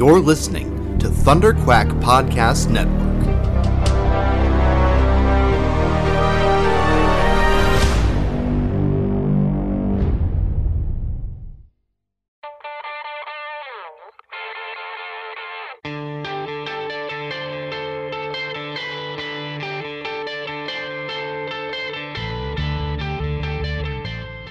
[0.00, 2.96] You're listening to Thunder Quack Podcast Network.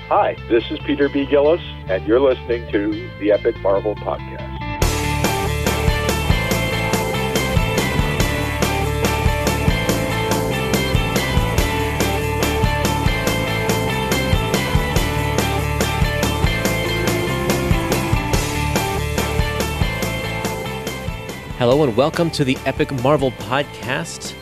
[0.09, 1.25] Hi, this is Peter B.
[1.25, 4.58] Gillis, and you're listening to the Epic Marvel Podcast.
[21.59, 24.33] Hello and welcome to the Epic Marvel Podcast.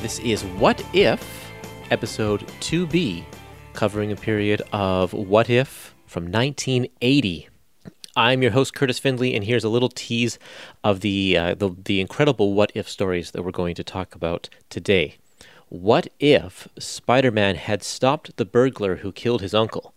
[0.00, 1.48] This is What If,
[1.92, 3.24] episode 2B,
[3.72, 7.48] covering a period of What If from 1980.
[8.16, 10.40] I'm your host Kurtis Findley, and here's a little tease
[10.82, 14.48] of the, uh, the the incredible What If stories that we're going to talk about
[14.70, 15.18] today.
[15.68, 19.94] What if Spider-Man had stopped the burglar who killed his uncle?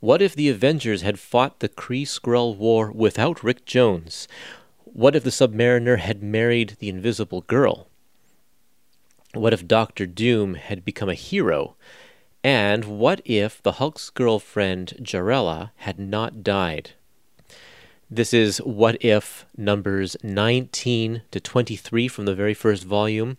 [0.00, 4.26] What if the Avengers had fought the Kree Skrull War without Rick Jones?
[4.84, 7.88] What if the Submariner had married the Invisible Girl?
[9.32, 11.74] What if Doctor Doom had become a hero?
[12.44, 16.90] And what if the Hulk's girlfriend, Jarella, had not died?
[18.10, 23.38] This is What If numbers 19 to 23 from the very first volume.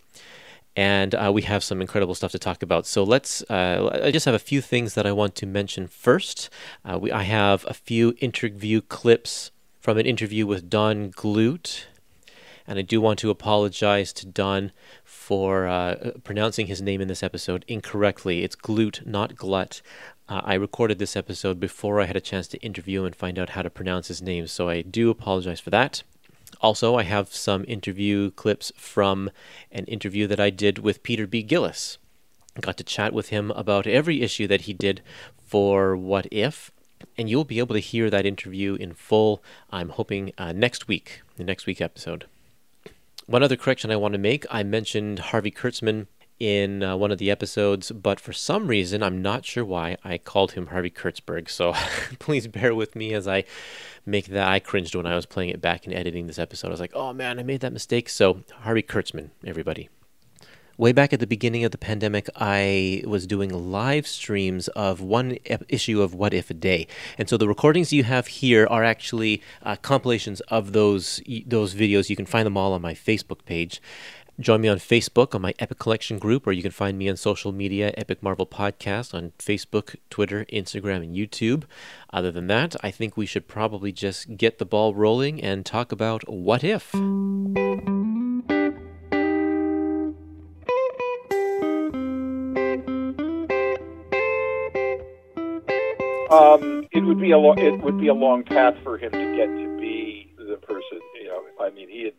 [0.76, 2.88] And uh, we have some incredible stuff to talk about.
[2.88, 3.44] So let's.
[3.44, 6.50] Uh, I just have a few things that I want to mention first.
[6.84, 9.52] Uh, we, I have a few interview clips
[9.86, 11.86] from an interview with Don Glut.
[12.66, 14.72] And I do want to apologize to Don
[15.04, 18.44] for uh, pronouncing his name in this episode incorrectly.
[18.44, 19.84] It's Glut, not Glut.
[20.28, 23.38] Uh, I recorded this episode before I had a chance to interview him and find
[23.38, 26.02] out how to pronounce his name, so I do apologize for that.
[26.62, 29.30] Also, I have some interview clips from
[29.72, 31.44] an interview that I did with Peter B.
[31.44, 32.00] Gillis.
[32.60, 35.04] Got to chat with him about every issue that he did
[35.46, 36.72] for What If,
[37.18, 39.44] and you'll be able to hear that interview in full.
[39.72, 42.26] I'm hoping uh, next week, the next week episode.
[43.28, 46.08] One other correction I want to make I mentioned Harvey Kurtzman
[46.40, 50.18] in uh, one of the episodes, but for some reason, I'm not sure why, I
[50.18, 51.50] called him Harvey Kurtzberg.
[51.50, 51.74] So
[52.20, 53.46] please bear with me as I
[54.06, 54.48] make that.
[54.48, 56.68] I cringed when I was playing it back and editing this episode.
[56.68, 58.10] I was like, oh man, I made that mistake.
[58.10, 59.90] So Harvey Kurtzman, everybody.
[60.78, 65.38] Way back at the beginning of the pandemic, I was doing live streams of one
[65.70, 66.88] issue of What If a Day,
[67.18, 72.10] and so the recordings you have here are actually uh, compilations of those those videos.
[72.10, 73.82] You can find them all on my Facebook page.
[74.38, 77.16] Join me on Facebook on my Epic Collection group, or you can find me on
[77.16, 81.64] social media, Epic Marvel Podcast, on Facebook, Twitter, Instagram, and YouTube.
[82.12, 85.94] Other than that, I think we should probably just get the ball rolling and talk
[85.94, 86.94] about what if.
[96.36, 99.36] Um, it would be a long it would be a long path for him to
[99.38, 101.00] get to be the person.
[101.20, 102.14] You know, I mean, he had,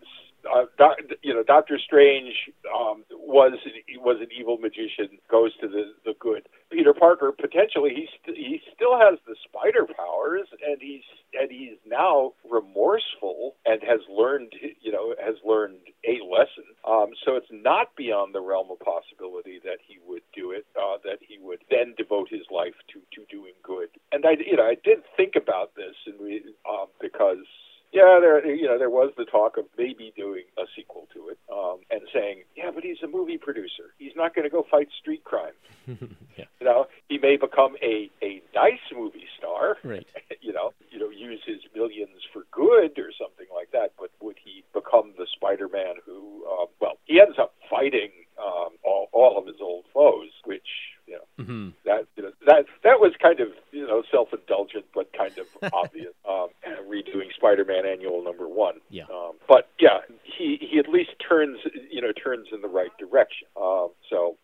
[0.55, 2.35] uh, doc, you know, Doctor Strange
[2.75, 3.53] um, was
[3.99, 6.49] was an evil magician, goes to the the good.
[6.71, 11.05] Peter Parker potentially he st- he still has the spider powers, and he's
[11.39, 16.65] and he's now remorseful and has learned you know has learned a lesson.
[16.87, 20.67] Um, so it's not beyond the realm of possibility that he would do it.
[20.77, 23.89] Uh, that he would then devote his life to to doing good.
[24.13, 27.45] And I you know I did think about this, and we um, because
[27.93, 31.39] yeah, there you know there was the talk of maybe doing a sequel to it,
[31.53, 33.95] um, and saying, yeah, but he's a movie producer.
[33.99, 35.55] He's not going to go fight street crime.
[35.87, 36.45] yeah.
[36.61, 39.79] You know, he may become a a nice movie star.
[39.85, 40.07] Right.
[40.47, 43.95] You know, you know, use his millions for good or something like that.
[43.99, 46.45] But would he become the Spider-Man who?
[46.47, 50.69] Uh, well, he ends up fighting um, all all of his old foes, which
[51.07, 55.13] you know hmm that you know, that that was kind of you know self-indulgent but
[55.13, 56.13] kind of obvious.
[56.29, 56.49] Um,
[56.89, 58.81] redoing Spider-Man Annual Number One.
[58.91, 59.05] Yeah.
[59.05, 61.59] Um, but yeah, he he at least turns
[61.91, 63.49] you know turns in the right direction.
[63.61, 64.37] Um, so.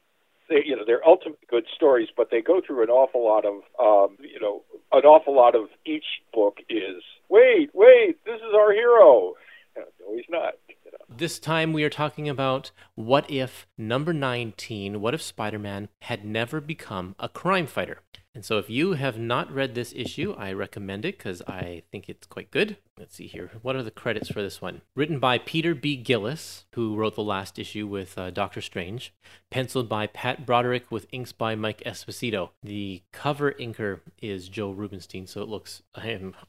[0.48, 3.62] They, you know, they're ultimately good stories, but they go through an awful lot of,
[3.78, 6.04] um, you know, an awful lot of each
[6.34, 9.34] book is, wait, wait, this is our hero.
[10.00, 10.54] No, he's not.
[10.68, 11.16] You know.
[11.16, 16.24] This time we are talking about what if number 19, what if Spider Man had
[16.24, 18.00] never become a crime fighter?
[18.34, 22.08] And so if you have not read this issue, I recommend it because I think
[22.08, 22.78] it's quite good.
[22.98, 23.50] Let's see here.
[23.60, 24.80] What are the credits for this one?
[24.96, 25.96] Written by Peter B.
[25.96, 29.12] Gillis, who wrote the last issue with uh, Doctor Strange.
[29.50, 32.50] Penciled by Pat Broderick with inks by Mike Esposito.
[32.62, 35.82] The cover inker is Joe Rubinstein, so it looks,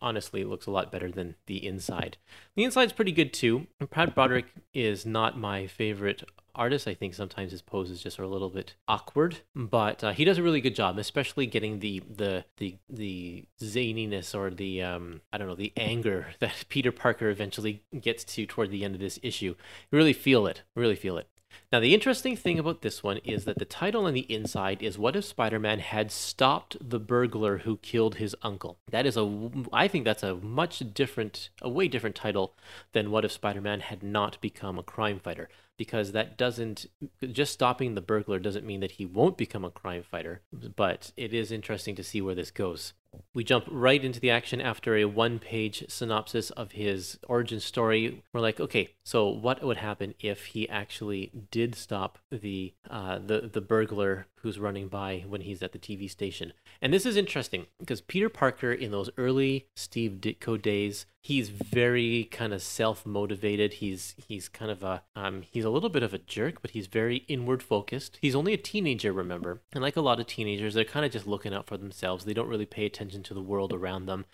[0.01, 2.17] honestly, it looks a lot better than the inside.
[2.55, 3.67] The inside's pretty good too.
[3.89, 6.23] Pat Broderick is not my favorite
[6.55, 6.87] artist.
[6.87, 10.37] I think sometimes his poses just are a little bit awkward, but uh, he does
[10.37, 15.37] a really good job, especially getting the the the the zaniness or the um I
[15.37, 19.19] don't know the anger that Peter Parker eventually gets to toward the end of this
[19.23, 19.55] issue.
[19.91, 20.63] You really feel it.
[20.75, 21.27] Really feel it.
[21.71, 24.97] Now, the interesting thing about this one is that the title on the inside is
[24.97, 28.77] What if Spider Man had stopped the burglar who killed his uncle?
[28.91, 32.55] That is a, I think that's a much different, a way different title
[32.91, 36.85] than What if Spider Man had not become a crime fighter because that doesn't
[37.31, 40.41] just stopping the burglar doesn't mean that he won't become a crime fighter
[40.75, 42.93] but it is interesting to see where this goes
[43.33, 48.23] we jump right into the action after a one page synopsis of his origin story.
[48.33, 53.49] We're like, okay, so what would happen if he actually did stop the uh, the
[53.51, 56.53] the burglar who's running by when he's at the TV station?
[56.81, 62.25] And this is interesting because Peter Parker in those early Steve Ditko days, he's very
[62.25, 63.73] kind of self motivated.
[63.75, 66.87] He's he's kind of a um, he's a little bit of a jerk, but he's
[66.87, 68.19] very inward focused.
[68.21, 71.27] He's only a teenager, remember, and like a lot of teenagers, they're kind of just
[71.27, 72.25] looking out for themselves.
[72.25, 74.25] They don't really pay attention attention to the world around them.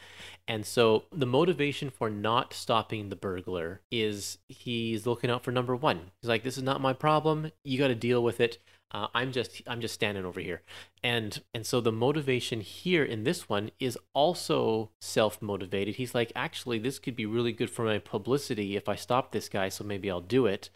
[0.47, 5.75] And so the motivation for not stopping the burglar is he's looking out for number
[5.75, 6.11] one.
[6.21, 7.51] He's like, this is not my problem.
[7.63, 8.57] You got to deal with it.
[8.91, 10.63] Uh, I'm just I'm just standing over here,
[11.03, 15.95] and and so the motivation here in this one is also self motivated.
[15.95, 19.47] He's like, actually, this could be really good for my publicity if I stop this
[19.47, 20.71] guy, so maybe I'll do it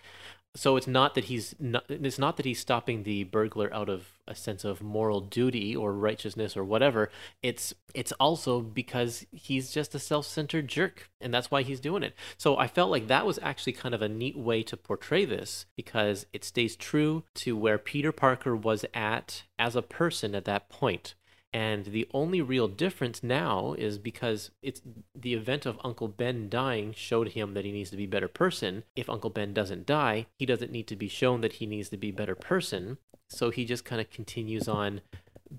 [0.56, 4.20] so it's not that he's not, it's not that he's stopping the burglar out of
[4.28, 7.10] a sense of moral duty or righteousness or whatever.
[7.42, 12.14] It's it's also because he's just a self-centered jerk and that's why he's doing it.
[12.38, 15.66] So i felt like that was actually kind of a neat way to portray this
[15.76, 20.70] because it stays true to where peter parker was at as a person at that
[20.70, 21.16] point
[21.54, 24.82] and the only real difference now is because it's
[25.14, 28.28] the event of Uncle Ben dying showed him that he needs to be a better
[28.28, 28.84] person.
[28.96, 31.98] If Uncle Ben doesn't die, he doesn't need to be shown that he needs to
[31.98, 32.98] be a better person.
[33.30, 35.02] So he just kind of continues on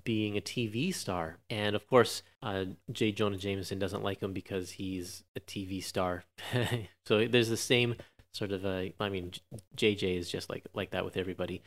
[0.03, 1.37] being a TV star.
[1.49, 3.13] And of course, uh, J.
[3.13, 6.25] Jonah Jameson doesn't like him because he's a TV star.
[7.05, 7.95] so there's the same
[8.35, 9.31] sort of a i mean
[9.77, 11.61] jj is just like like that with everybody.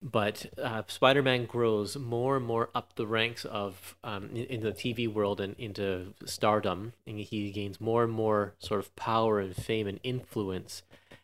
[0.00, 4.72] But uh, spider-man grows more and more up the ranks of um, in, in, the
[4.72, 9.54] tv world and into stardom and he gains more and more sort of power and
[9.54, 10.82] fame and influence.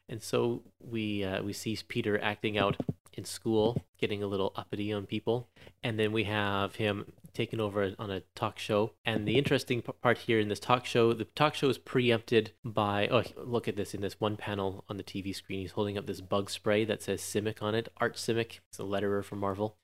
[0.09, 2.77] And so we uh, we see peter acting out
[3.19, 5.49] in school getting a little uppity on people
[5.82, 8.93] and then we have him taken over on a talk show.
[9.05, 13.06] And the interesting part here in this talk show, the talk show is preempted by,
[13.09, 15.61] oh, look at this in this one panel on the TV screen.
[15.61, 18.59] He's holding up this bug spray that says Simek on it, Art Simek.
[18.70, 19.76] It's a letterer from Marvel.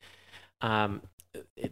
[0.60, 1.02] Um,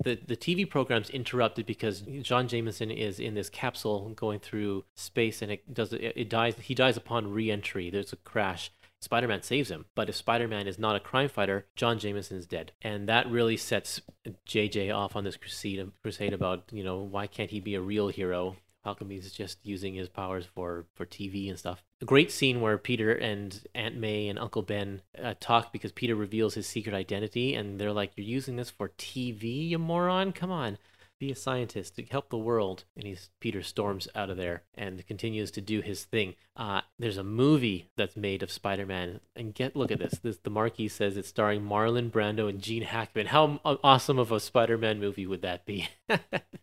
[0.03, 5.41] the the TV program's interrupted because John Jameson is in this capsule going through space
[5.41, 7.89] and it does it, it dies he dies upon re-entry.
[7.89, 8.73] There's a crash
[9.03, 9.87] Spider Man saves him.
[9.95, 12.73] But if Spider Man is not a crime fighter, John Jameson is dead.
[12.83, 14.01] And that really sets
[14.49, 18.09] JJ off on this crusade, crusade about, you know, why can't he be a real
[18.09, 18.57] hero?
[18.85, 21.85] How come he's just using his powers for, for TV and stuff?
[22.01, 26.17] A great scene where Peter and Aunt May and Uncle Ben uh, talk because Peter
[26.17, 30.33] reveals his secret identity, and they're like, You're using this for TV, you moron?
[30.33, 30.79] Come on
[31.23, 32.83] be a scientist to help the world.
[32.97, 36.35] And he's peter storms out of there and continues to do his thing.
[36.57, 39.21] Uh, there's a movie that's made of spider-man.
[39.37, 40.19] And get look at this.
[40.21, 43.27] This the marquee says it's starring marlon brando and gene hackman.
[43.27, 45.89] How awesome of a spider-man movie would that be?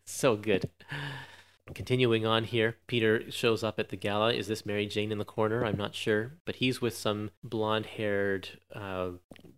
[0.05, 0.69] So good
[1.73, 4.33] Continuing on here, Peter shows up at the gala.
[4.33, 5.65] Is this Mary Jane in the corner?
[5.65, 9.11] I'm not sure, but he's with some blonde-haired, uh,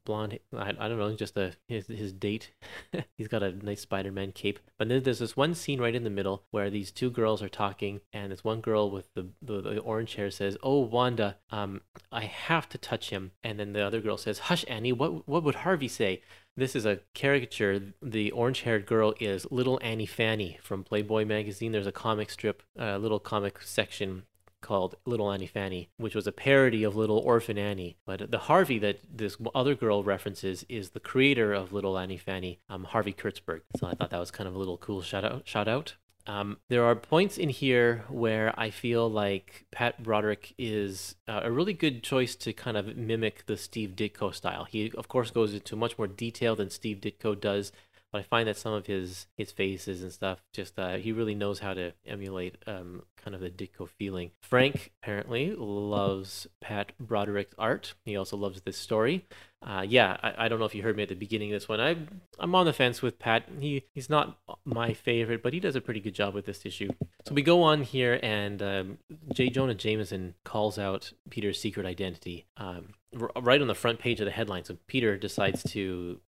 [0.05, 0.39] blonde.
[0.55, 2.51] I, I don't know, just a his his date.
[3.17, 4.59] he's got a nice Spider-Man cape.
[4.77, 7.49] But then there's this one scene right in the middle where these two girls are
[7.49, 11.81] talking, and this one girl with the the, the orange hair says, "Oh, Wanda, um,
[12.11, 14.93] I have to touch him," and then the other girl says, "Hush, Annie.
[14.93, 16.21] What what would Harvey say?"
[16.61, 17.81] This is a caricature.
[18.03, 21.71] The orange haired girl is Little Annie Fanny from Playboy magazine.
[21.71, 24.25] There's a comic strip, a uh, little comic section
[24.61, 27.97] called Little Annie Fanny, which was a parody of Little Orphan Annie.
[28.05, 32.59] But the Harvey that this other girl references is the creator of Little Annie Fanny,
[32.69, 33.61] um, Harvey Kurtzberg.
[33.77, 35.47] So I thought that was kind of a little cool shout out.
[35.47, 35.95] Shout out.
[36.27, 41.51] Um, there are points in here where I feel like Pat Broderick is uh, a
[41.51, 44.65] really good choice to kind of mimic the Steve Ditko style.
[44.65, 47.71] He, of course, goes into much more detail than Steve Ditko does,
[48.11, 51.35] but I find that some of his his faces and stuff just uh, he really
[51.35, 54.31] knows how to emulate um, kind of the Ditko feeling.
[54.41, 57.93] Frank apparently loves Pat Broderick's art.
[58.05, 59.25] He also loves this story.
[59.63, 61.69] Uh, yeah, I, I don't know if you heard me at the beginning of this
[61.69, 61.79] one.
[61.79, 61.95] I
[62.39, 63.43] I'm on the fence with Pat.
[63.59, 66.89] He he's not my favorite, but he does a pretty good job with this issue.
[67.25, 68.97] So we go on here, and um,
[69.33, 69.49] J.
[69.49, 74.31] Jonah Jameson calls out Peter's secret identity um, right on the front page of the
[74.31, 74.63] headline.
[74.63, 76.19] So Peter decides to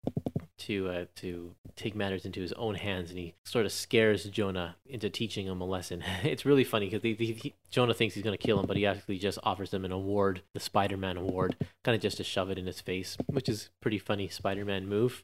[0.59, 4.75] to uh, to take matters into his own hands, and he sort of scares Jonah
[4.85, 6.03] into teaching him a lesson.
[6.23, 9.39] it's really funny because Jonah thinks he's going to kill him, but he actually just
[9.43, 12.81] offers him an award, the Spider-Man award, kind of just to shove it in his
[12.81, 15.23] face, which is pretty funny Spider-Man move.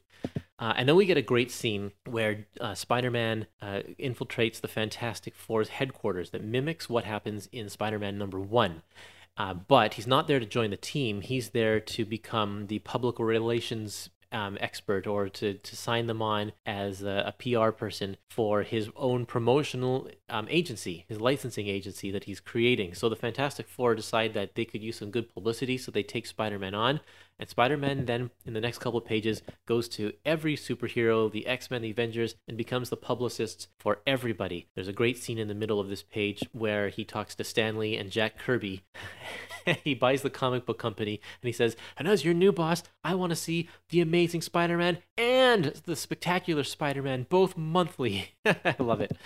[0.58, 4.68] Uh, and then we get a great scene where uh, Spider Man uh, infiltrates the
[4.68, 8.82] Fantastic Four's headquarters that mimics what happens in Spider Man number one.
[9.38, 11.22] Uh, but he's not there to join the team.
[11.22, 16.52] He's there to become the public relations um, expert or to, to sign them on
[16.64, 22.24] as a, a PR person for his own promotional um, agency, his licensing agency that
[22.24, 22.94] he's creating.
[22.94, 26.26] So the Fantastic Four decide that they could use some good publicity, so they take
[26.26, 27.00] Spider Man on.
[27.40, 31.46] And Spider Man then, in the next couple of pages, goes to every superhero, the
[31.46, 34.68] X Men, the Avengers, and becomes the publicist for everybody.
[34.74, 37.78] There's a great scene in the middle of this page where he talks to Stan
[37.78, 38.82] Lee and Jack Kirby.
[39.84, 43.14] he buys the comic book company and he says, And as your new boss, I
[43.14, 48.34] want to see the amazing Spider Man and the spectacular Spider Man both monthly.
[48.44, 49.16] I love it.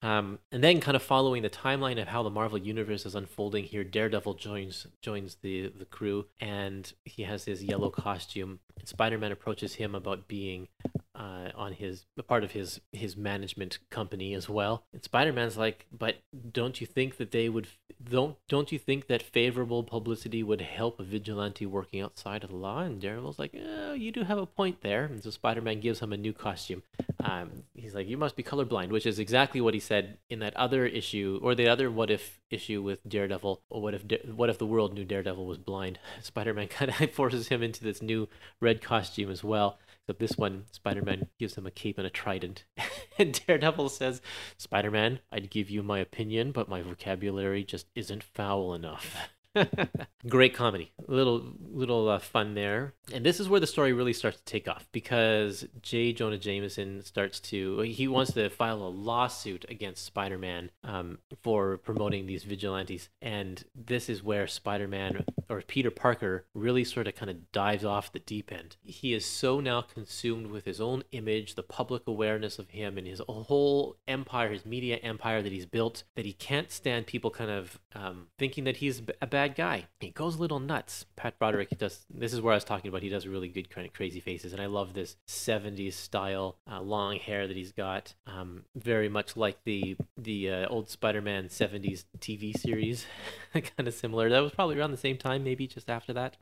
[0.00, 3.64] Um, and then, kind of following the timeline of how the Marvel universe is unfolding
[3.64, 8.60] here, Daredevil joins joins the the crew, and he has his yellow costume.
[8.78, 10.68] And Spider Man approaches him about being
[11.18, 14.84] uh, on his part of his his management company as well.
[14.92, 16.18] And Spider Man's like, but
[16.52, 17.66] don't you think that they would
[18.02, 22.56] don't don't you think that favorable publicity would help a vigilante working outside of the
[22.56, 22.80] law?
[22.80, 25.04] And Daredevil's like, oh, you do have a point there.
[25.06, 26.84] And so Spider Man gives him a new costume.
[27.24, 30.56] Um, he's like, you must be colorblind, which is exactly what he said in that
[30.56, 33.60] other issue or the other what if issue with Daredevil.
[33.70, 35.98] Or what if what if the world knew Daredevil was blind?
[36.22, 38.28] Spider Man kind of forces him into this new
[38.60, 39.78] red costume as well.
[40.08, 42.64] Except this one, Spider Man gives him a cape and a trident.
[43.18, 44.22] and Daredevil says,
[44.56, 49.28] Spider Man, I'd give you my opinion, but my vocabulary just isn't foul enough.
[50.28, 54.38] Great comedy, little little uh, fun there, and this is where the story really starts
[54.38, 56.12] to take off because J.
[56.12, 62.26] Jonah Jameson starts to he wants to file a lawsuit against Spider-Man um, for promoting
[62.26, 67.50] these vigilantes, and this is where Spider-Man or Peter Parker really sort of kind of
[67.52, 68.76] dives off the deep end.
[68.82, 73.06] He is so now consumed with his own image, the public awareness of him, and
[73.06, 77.50] his whole empire, his media empire that he's built, that he can't stand people kind
[77.50, 79.86] of um, thinking that he's a bad bad guy.
[80.00, 81.06] He goes a little nuts.
[81.16, 82.04] Pat Broderick does.
[82.10, 83.02] This is where I was talking about.
[83.02, 86.80] He does really good kind of crazy faces, and I love this '70s style uh,
[86.80, 88.14] long hair that he's got.
[88.26, 93.06] Um, very much like the the uh, old Spider-Man '70s TV series,
[93.52, 94.28] kind of similar.
[94.28, 96.36] That was probably around the same time, maybe just after that.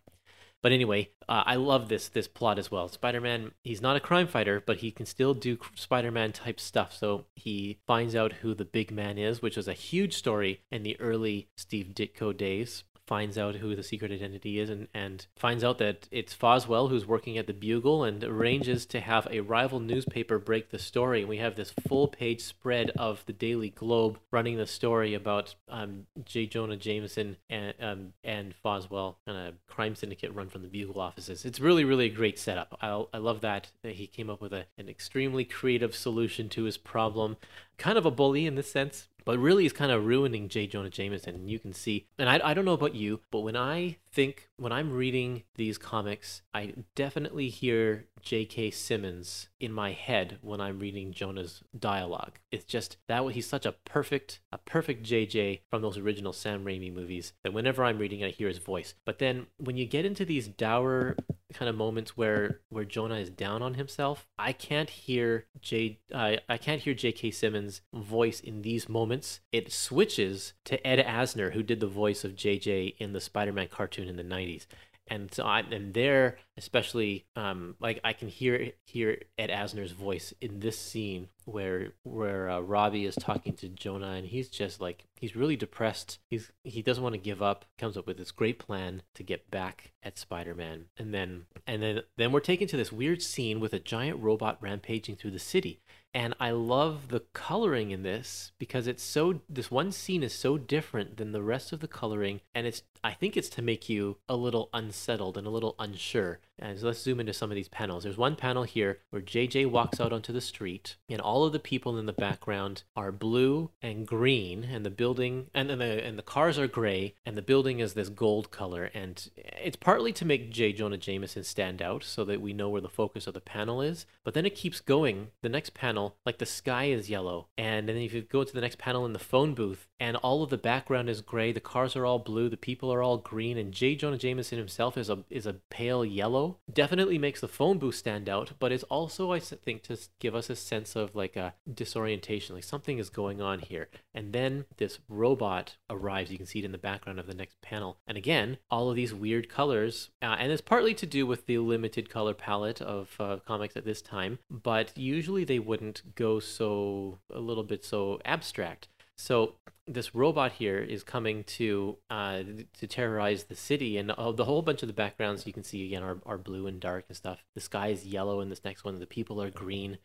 [0.63, 2.89] But anyway, uh, I love this this plot as well.
[2.89, 6.93] Spider-Man, he's not a crime fighter, but he can still do Spider-Man type stuff.
[6.93, 10.83] So he finds out who the big man is, which was a huge story in
[10.83, 15.63] the early Steve Ditko days finds out who the secret identity is and, and finds
[15.63, 19.81] out that it's Foswell who's working at the Bugle and arranges to have a rival
[19.81, 21.21] newspaper break the story.
[21.21, 25.55] And we have this full page spread of the Daily Globe running the story about
[25.69, 26.47] um, J.
[26.47, 31.45] Jonah Jameson and, um, and Foswell and a crime syndicate run from the Bugle offices.
[31.45, 32.77] It's really, really a great setup.
[32.81, 36.77] I, I love that, he came up with a, an extremely creative solution to his
[36.77, 37.37] problem.
[37.78, 40.66] Kind of a bully in this sense, but really is kind of ruining J.
[40.66, 41.35] Jonah Jameson.
[41.35, 44.49] And you can see, and I, I don't know about you, but when I think,
[44.57, 48.71] when I'm reading these comics, I definitely hear J.K.
[48.71, 52.39] Simmons in my head when I'm reading Jonah's dialogue.
[52.51, 56.93] It's just that he's such a perfect, a perfect JJ from those original Sam Raimi
[56.93, 58.95] movies that whenever I'm reading, I hear his voice.
[59.05, 61.17] But then when you get into these dour
[61.55, 66.01] kind of moments where where Jonah is down on himself, I can't hear J.
[66.13, 67.31] Uh, I can't hear J.K.
[67.31, 69.41] Simmons' voice in these moments.
[69.53, 74.06] It switches to Ed Asner, who did the voice of JJ in the Spider-Man cartoon
[74.09, 74.67] in the '90s
[75.09, 80.35] and so I and there especially um like I can hear hear Ed Asner's voice
[80.41, 85.05] in this scene where where uh, Robbie is talking to Jonah and he's just like
[85.21, 86.19] he's really depressed.
[86.29, 87.65] He's he doesn't want to give up.
[87.79, 90.87] Comes up with this great plan to get back at Spider-Man.
[90.99, 94.59] And then and then then we're taken to this weird scene with a giant robot
[94.61, 95.81] rampaging through the city
[96.17, 100.57] And I love the coloring in this because it's so this one scene is so
[100.57, 104.17] different than the rest of the coloring and it's I think it's to make you
[104.29, 106.41] a little unsettled and a little unsure.
[106.59, 108.05] And so let's zoom into some of these panels.
[108.05, 111.59] There's one panel here where JJ walks out onto the street and all of the
[111.59, 116.19] people in the background are blue and green and the building and then the and
[116.19, 120.25] the cars are gray and the building is this gold color and it's partly to
[120.25, 120.73] make J.
[120.73, 124.07] Jonah Jameson stand out so that we know where the focus of the panel is.
[124.25, 125.29] But then it keeps going.
[125.43, 127.49] The next panel, like the sky is yellow.
[127.57, 130.43] And then if you go to the next panel in the phone booth and all
[130.43, 133.57] of the background is gray, the cars are all blue, the people are all green,
[133.57, 133.95] and J.
[133.95, 136.59] Jonah Jameson himself is a is a pale yellow.
[136.73, 140.51] Definitely makes the phone booth stand out, but it's also I think to give us
[140.51, 143.89] a sense of like a disorientation, like something is going on here.
[144.15, 146.31] And then this robot arrives.
[146.31, 147.99] You can see it in the background of the next panel.
[148.07, 151.59] And again, all of these weird colors, uh, and it's partly to do with the
[151.59, 154.39] limited color palette of uh, comics at this time.
[154.51, 158.88] But usually they wouldn't go so a little bit so abstract.
[159.19, 159.55] So
[159.87, 162.43] this robot here is coming to uh,
[162.79, 165.87] to terrorize the city, and uh, the whole bunch of the backgrounds you can see
[165.87, 167.45] again are, are blue and dark and stuff.
[167.55, 168.99] The sky is yellow in this next one.
[168.99, 169.99] The people are green,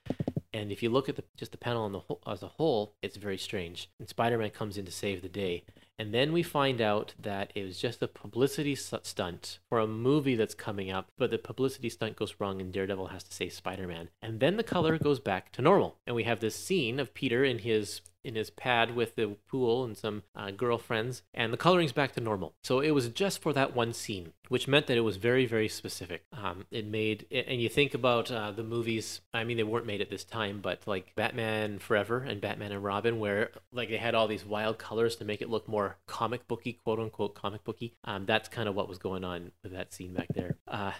[0.53, 2.95] and if you look at the, just the panel on the whole, as a whole,
[3.01, 3.89] it's very strange.
[4.00, 5.63] And Spider-Man comes in to save the day,
[6.01, 10.36] and then we find out that it was just a publicity stunt for a movie
[10.36, 14.10] that's coming up, but the publicity stunt goes wrong, and Daredevil has to say Spider-Man.
[14.20, 17.43] And then the color goes back to normal, and we have this scene of Peter
[17.43, 21.91] in his in his pad with the pool and some uh, girlfriends, and the coloring's
[21.91, 22.53] back to normal.
[22.63, 25.67] So it was just for that one scene, which meant that it was very, very
[25.67, 26.24] specific.
[26.31, 30.01] Um, it made, and you think about uh, the movies, I mean, they weren't made
[30.01, 34.15] at this time, but like Batman Forever and Batman and Robin, where like they had
[34.15, 37.95] all these wild colors to make it look more comic booky, quote unquote comic booky.
[38.03, 40.57] Um, that's kind of what was going on with that scene back there.
[40.67, 40.91] Uh,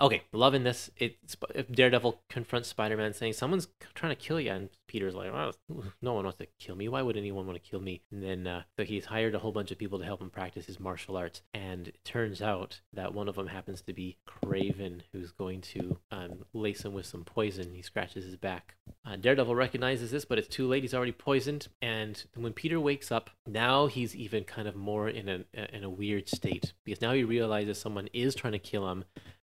[0.00, 0.90] Okay, loving this.
[0.96, 1.16] It
[1.70, 5.52] Daredevil confronts Spider-Man, saying, "Someone's trying to kill you," and Peter's like, "Oh,
[6.00, 6.88] no one wants to kill me.
[6.88, 9.52] Why would anyone want to kill me?" And then uh, so he's hired a whole
[9.52, 13.14] bunch of people to help him practice his martial arts, and it turns out that
[13.14, 17.24] one of them happens to be Kraven, who's going to um, lace him with some
[17.24, 17.74] poison.
[17.74, 18.76] He scratches his back.
[19.04, 20.82] Uh, Daredevil recognizes this, but it's too late.
[20.82, 25.28] He's already poisoned, and when Peter wakes up, now he's even kind of more in
[25.28, 25.44] a
[25.74, 29.04] in a weird state because now he realizes someone is trying to kill him.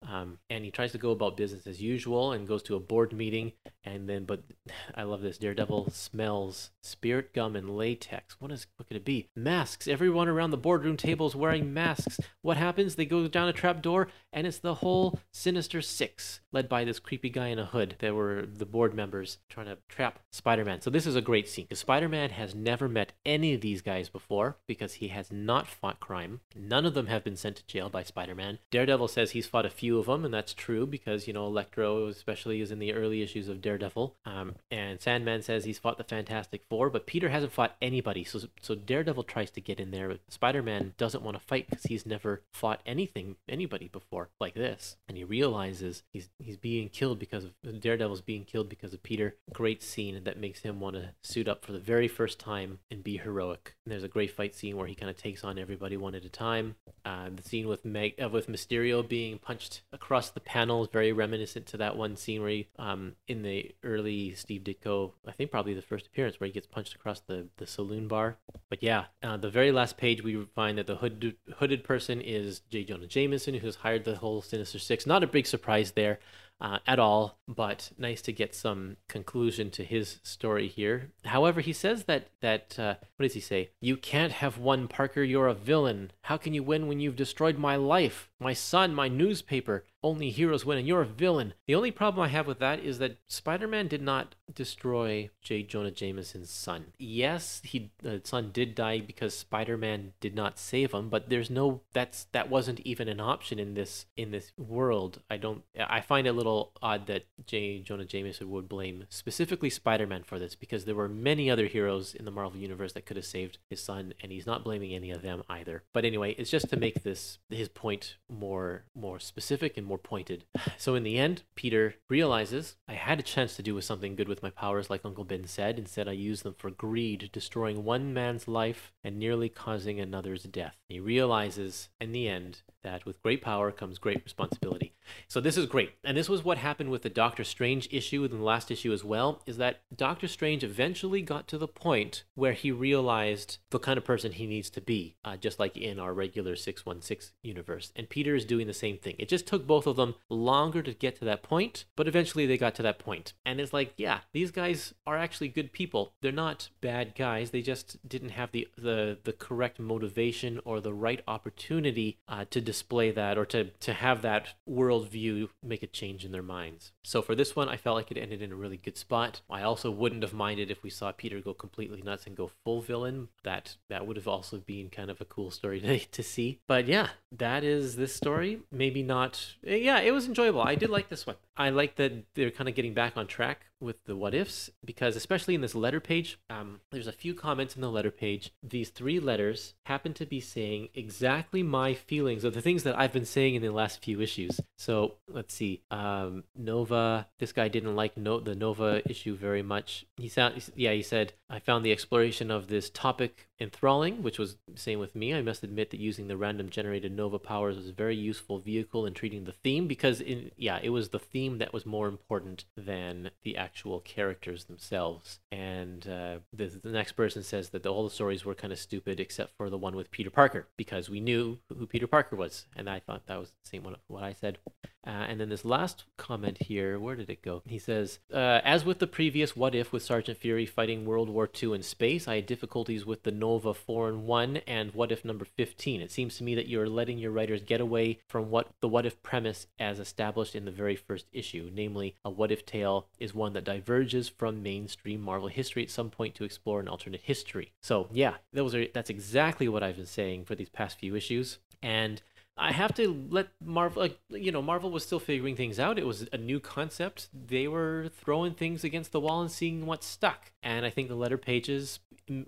[0.10, 3.12] Um, and he tries to go about business as usual and goes to a board
[3.12, 3.52] meeting
[3.84, 4.42] and then but
[4.96, 8.40] i love this daredevil smells spirit gum and latex.
[8.40, 9.30] What is what could it be?
[9.36, 9.88] Masks.
[9.88, 12.20] Everyone around the boardroom table is wearing masks.
[12.42, 12.96] What happens?
[12.96, 17.00] They go down a trap door and it's the whole sinister six led by this
[17.00, 20.82] creepy guy in a hood that were the board members trying to trap spider-man.
[20.82, 24.10] So this is a great scene because spider-man has never met any of these guys
[24.10, 26.40] before because he has not fought crime.
[26.56, 28.60] None of them have been sent to jail by spider-man.
[28.72, 32.08] Daredevil says he's fought a few of them and that's true because you know Electro,
[32.08, 34.16] especially, is in the early issues of Daredevil.
[34.26, 38.24] Um, and Sandman says he's fought the Fantastic Four, but Peter hasn't fought anybody.
[38.24, 40.10] So so Daredevil tries to get in there.
[40.10, 44.56] but Spider Man doesn't want to fight because he's never fought anything anybody before like
[44.56, 49.04] this, and he realizes he's he's being killed because of Daredevil's being killed because of
[49.04, 49.36] Peter.
[49.54, 53.04] Great scene that makes him want to suit up for the very first time and
[53.04, 53.76] be heroic.
[53.86, 56.26] And there's a great fight scene where he kind of takes on everybody one at
[56.26, 56.76] a time.
[57.06, 61.12] Uh, the scene with Meg uh, with Mysterio being punched across the panel is very
[61.12, 65.52] reminiscent to that one scene where he, um, in the early Steve Ditko, I think
[65.52, 68.38] probably the first appearance where he gets punched across the, the saloon bar.
[68.70, 72.62] But yeah, uh, the very last page we find that the hooded, hooded person is
[72.70, 72.84] J.
[72.84, 75.06] Jonah Jameson, who's hired the whole Sinister Six.
[75.06, 76.20] Not a big surprise there
[76.60, 81.12] uh, at all, but nice to get some conclusion to his story here.
[81.26, 83.72] However, he says that that uh, what does he say?
[83.80, 85.24] You can't have won, Parker.
[85.24, 86.12] You're a villain.
[86.24, 89.86] How can you win when you've destroyed my life, my son, my newspaper?
[90.04, 91.54] Only heroes win, and you're a villain.
[91.66, 95.64] The only problem I have with that is that Spider-Man did not destroy J.
[95.64, 96.88] Jonah Jameson's son.
[97.00, 101.82] Yes, he the son did die because Spider-Man did not save him, but there's no
[101.94, 105.22] that's that wasn't even an option in this in this world.
[105.30, 107.80] I don't I find it a little odd that J.
[107.80, 112.26] Jonah Jameson would blame specifically Spider-Man for this because there were many other heroes in
[112.26, 115.24] the Marvel universe that could have saved his son, and he's not blaming any of
[115.24, 115.84] them either.
[115.92, 120.46] But anyway, it's just to make this his point more more specific and more pointed.
[120.78, 124.44] So in the end, Peter realizes I had a chance to do something good with
[124.44, 125.80] my powers, like Uncle Ben said.
[125.80, 130.78] Instead, I used them for greed, destroying one man's life and nearly causing another's death.
[130.90, 134.94] He realizes in the end that with great power comes great responsibility.
[135.28, 135.94] So this is great.
[136.04, 139.04] And this was what happened with the Doctor Strange issue in the last issue as
[139.04, 143.98] well, is that Doctor Strange eventually got to the point where he realized the kind
[143.98, 147.92] of person he needs to be, uh, just like in our regular 616 universe.
[147.96, 149.16] And Peter is doing the same thing.
[149.20, 152.58] It just took both of them longer to get to that point, but eventually they
[152.58, 153.34] got to that point.
[153.46, 156.14] And it's like, yeah, these guys are actually good people.
[156.22, 157.52] They're not bad guys.
[157.52, 162.62] They just didn't have the the, the correct motivation or the right opportunity uh, to
[162.62, 164.54] display that or to, to have that
[164.98, 166.92] worldview make a change in their minds.
[167.04, 169.42] So for this one, I felt like it ended in a really good spot.
[169.50, 172.82] I also wouldn't have minded if we saw Peter go completely nuts and go full
[172.82, 173.30] villain.
[173.44, 176.60] That that would have also been kind of a cool story to, to see.
[176.68, 178.60] But yeah, that is this story.
[178.72, 179.56] Maybe not.
[179.66, 180.62] Eh, yeah, it was enjoyable.
[180.62, 181.38] I did like this one.
[181.58, 185.16] I like that they're kind of getting back on track with the what ifs because
[185.16, 188.52] especially in this letter page um, there's a few comments in the letter page.
[188.64, 193.14] These three letters happen to be saying exactly my feelings of the things that i've
[193.14, 194.60] been saying in the last few issues.
[194.78, 200.06] So let's see um, nova this guy didn't like no- the nova issue very much.
[200.18, 204.58] He sound yeah he said i found the exploration of this topic enthralling which was
[204.68, 207.90] the same with me i must admit that using the random generated nova powers was
[207.90, 211.58] a very useful vehicle in treating the theme because in yeah it was the theme
[211.58, 215.40] that was more important than the actual characters themselves.
[215.52, 218.80] And uh, the, the next person says that the, all the stories were kind of
[218.80, 222.66] stupid except for the one with Peter Parker because we knew who Peter Parker was.
[222.76, 224.60] And I thought that was the same one what I said.
[225.06, 227.62] Uh, and then this last comment here, where did it go?
[227.66, 231.50] He says, uh, as with the previous What If with Sergeant Fury fighting World War
[231.64, 235.24] II in space, I had difficulties with the Nova 4 and 1 and What If
[235.24, 236.02] number 15.
[236.02, 239.06] It seems to me that you're letting your writers get away from what the What
[239.06, 243.34] If premise as established in the very first issue, namely, a What If tale is
[243.34, 247.72] one that diverges from mainstream Marvel history at some point to explore an alternate history.
[247.82, 251.60] So yeah, those are that's exactly what I've been saying for these past few issues.
[251.82, 252.22] And
[252.58, 256.00] I have to let Marvel, like, you know, Marvel was still figuring things out.
[256.00, 257.30] It was a new concept.
[257.32, 260.52] They were throwing things against the wall and seeing what stuck.
[260.64, 262.00] And I think the letter pages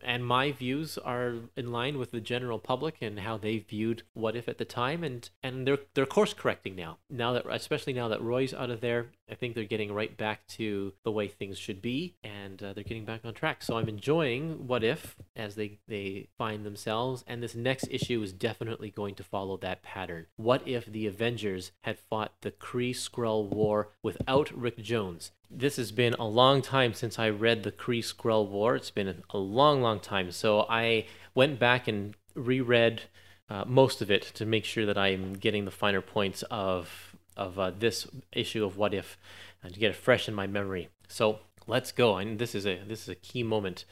[0.01, 4.35] and my views are in line with the general public and how they viewed what
[4.35, 6.97] if at the time and and they're they're course correcting now.
[7.09, 10.45] Now that especially now that roy's out of there i think they're getting right back
[10.47, 13.63] to the way things should be and uh, they're getting back on track.
[13.63, 18.33] So i'm enjoying what if as they they find themselves and this next issue is
[18.33, 20.27] definitely going to follow that pattern.
[20.35, 25.91] What if the avengers had fought the kree skrull war without rick jones this has
[25.91, 28.75] been a long time since I read the Kree Skrull War.
[28.75, 30.31] It's been a long, long time.
[30.31, 33.03] So I went back and reread
[33.49, 37.57] uh, most of it to make sure that I'm getting the finer points of of
[37.57, 39.17] uh, this issue of What If,
[39.63, 40.89] and to get it fresh in my memory.
[41.07, 42.17] So let's go.
[42.17, 43.85] And this is a this is a key moment.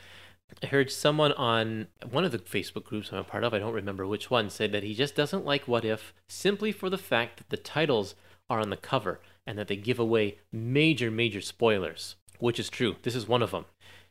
[0.63, 3.73] I heard someone on one of the Facebook groups I'm a part of, I don't
[3.73, 7.37] remember which one, said that he just doesn't like What If simply for the fact
[7.37, 8.15] that the titles
[8.49, 12.97] are on the cover and that they give away major, major spoilers, which is true.
[13.01, 13.65] This is one of them.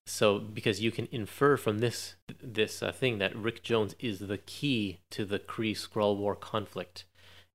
[0.07, 4.39] So, because you can infer from this this uh, thing that Rick Jones is the
[4.39, 7.05] key to the Kree Skrull War conflict,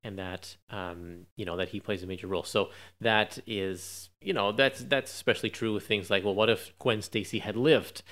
[0.04, 2.44] and that um, you know that he plays a major role.
[2.44, 2.68] So
[3.00, 7.00] that is you know that's that's especially true with things like well, what if Gwen
[7.00, 8.02] Stacy had lived?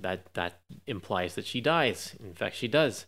[0.00, 2.14] That that implies that she dies.
[2.22, 3.04] In fact, she does.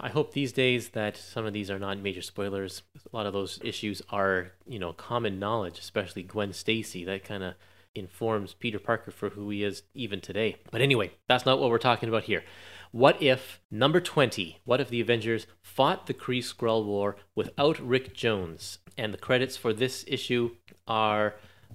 [0.00, 2.82] I hope these days that some of these are not major spoilers.
[2.96, 7.04] A lot of those issues are, you know, common knowledge, especially Gwen Stacy.
[7.04, 7.54] That kind of
[7.94, 10.56] informs Peter Parker for who he is even today.
[10.70, 12.44] But anyway, that's not what we're talking about here.
[12.90, 18.14] What if, number 20, what if the Avengers fought the Kree Skrull War without Rick
[18.14, 18.78] Jones?
[18.96, 20.52] And the credits for this issue
[20.86, 21.34] are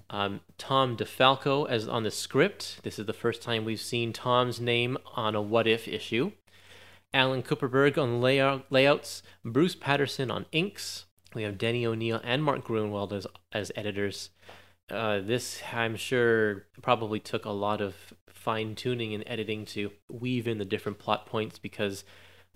[0.09, 2.79] um, Tom DeFalco as on the script.
[2.83, 6.31] This is the first time we've seen Tom's name on a What If issue.
[7.13, 11.05] Alan Kupperberg on layout, layouts, Bruce Patterson on inks.
[11.35, 14.29] We have Denny O'Neil and Mark Gruenwald as, as editors.
[14.89, 17.95] Uh, this, I'm sure, probably took a lot of
[18.27, 22.03] fine tuning and editing to weave in the different plot points because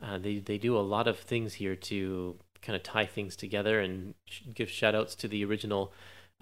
[0.02, 3.80] uh, they, they do a lot of things here to kind of tie things together
[3.80, 4.13] and
[4.54, 5.93] give shout outs to the original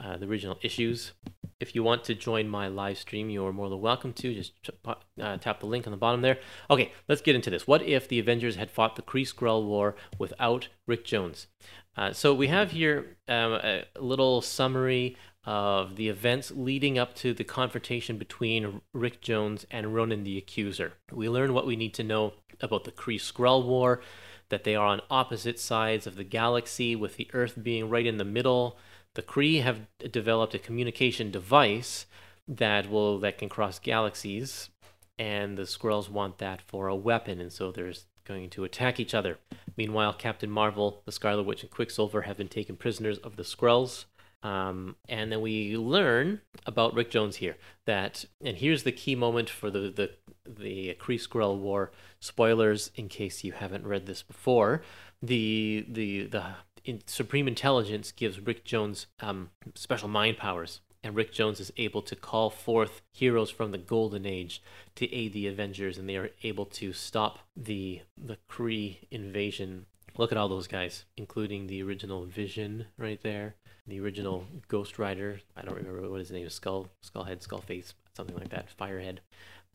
[0.03, 1.13] uh, the original issues.
[1.59, 4.33] If you want to join my live stream, you are more than welcome to.
[4.33, 4.53] Just
[4.85, 6.37] uh, tap the link on the bottom there.
[6.69, 7.65] Okay, let's get into this.
[7.65, 11.47] What if the Avengers had fought the Kree Skrull War without Rick Jones?
[11.95, 17.33] Uh, so we have here um, a little summary of the events leading up to
[17.33, 20.93] the confrontation between Rick Jones and Ronan the Accuser.
[21.11, 24.01] We learn what we need to know about the Kree Skrull War,
[24.49, 28.17] that they are on opposite sides of the galaxy, with the Earth being right in
[28.17, 28.77] the middle
[29.15, 32.05] the Kree have developed a communication device
[32.47, 34.69] that will that can cross galaxies,
[35.17, 39.13] and the Skrulls want that for a weapon, and so there's going to attack each
[39.13, 39.37] other.
[39.77, 44.05] Meanwhile, Captain Marvel, the Scarlet Witch, and Quicksilver have been taken prisoners of the Skrulls.
[44.43, 47.57] Um, and then we learn about Rick Jones here.
[47.85, 50.11] That and here's the key moment for the the
[50.47, 51.91] the Kree Skrull War.
[52.19, 54.83] Spoilers in case you haven't read this before.
[55.23, 56.43] The the the
[56.85, 62.01] in, Supreme Intelligence gives Rick Jones um, special mind powers, and Rick Jones is able
[62.03, 64.61] to call forth heroes from the Golden Age
[64.95, 69.85] to aid the Avengers, and they are able to stop the the Kree invasion.
[70.17, 75.41] Look at all those guys, including the original Vision right there, the original Ghost Rider.
[75.57, 76.53] I don't remember what his name is.
[76.53, 78.67] Skull, Skullhead, Skullface, something like that.
[78.79, 79.17] Firehead.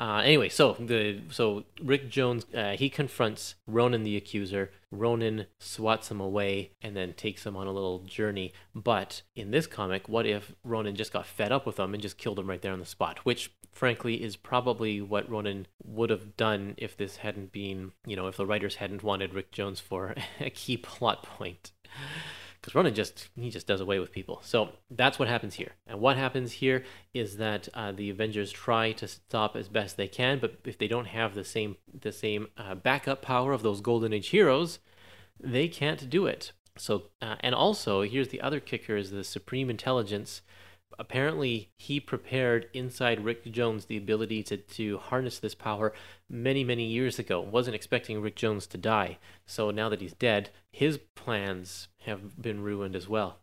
[0.00, 4.70] Uh, anyway, so the so Rick Jones uh, he confronts Ronan the accuser.
[4.90, 8.54] Ronan swats him away and then takes him on a little journey.
[8.74, 12.16] But in this comic, what if Ronan just got fed up with him and just
[12.16, 13.18] killed him right there on the spot?
[13.24, 18.26] Which, frankly, is probably what Ronan would have done if this hadn't been, you know,
[18.26, 21.72] if the writers hadn't wanted Rick Jones for a key plot point
[22.60, 24.40] because Ronan just he just does away with people.
[24.42, 25.72] So that's what happens here.
[25.86, 30.08] And what happens here is that uh, the Avengers try to stop as best they
[30.08, 33.80] can, but if they don't have the same the same uh, backup power of those
[33.80, 34.78] Golden Age heroes,
[35.38, 36.52] they can't do it.
[36.76, 40.42] So uh, and also here's the other kicker: is the Supreme Intelligence
[40.98, 45.92] apparently he prepared inside Rick Jones the ability to, to harness this power
[46.29, 47.40] many, many years ago.
[47.40, 49.18] Wasn't expecting Rick Jones to die.
[49.46, 53.38] So now that he's dead, his plans have been ruined as well.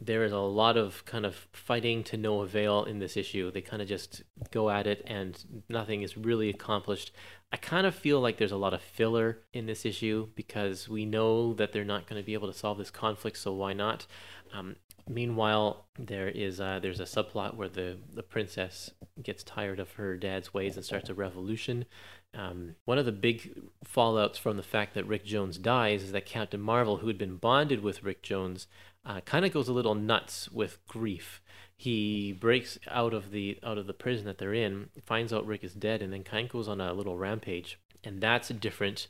[0.00, 3.52] There is a lot of kind of fighting to no avail in this issue.
[3.52, 7.12] They kind of just go at it and nothing is really accomplished.
[7.52, 11.04] I kind of feel like there's a lot of filler in this issue because we
[11.04, 14.06] know that they're not going to be able to solve this conflict, so why not?
[14.54, 14.76] Um,
[15.08, 18.90] Meanwhile, there is uh, there's a subplot where the the princess
[19.22, 21.86] gets tired of her dad's ways and starts a revolution.
[22.34, 26.24] Um, one of the big fallouts from the fact that Rick Jones dies is that
[26.24, 28.66] Captain Marvel, who had been bonded with Rick Jones,
[29.04, 31.42] uh, kind of goes a little nuts with grief.
[31.76, 35.64] He breaks out of the out of the prison that they're in, finds out Rick
[35.64, 37.78] is dead, and then kind of goes on a little rampage.
[38.04, 39.08] And that's different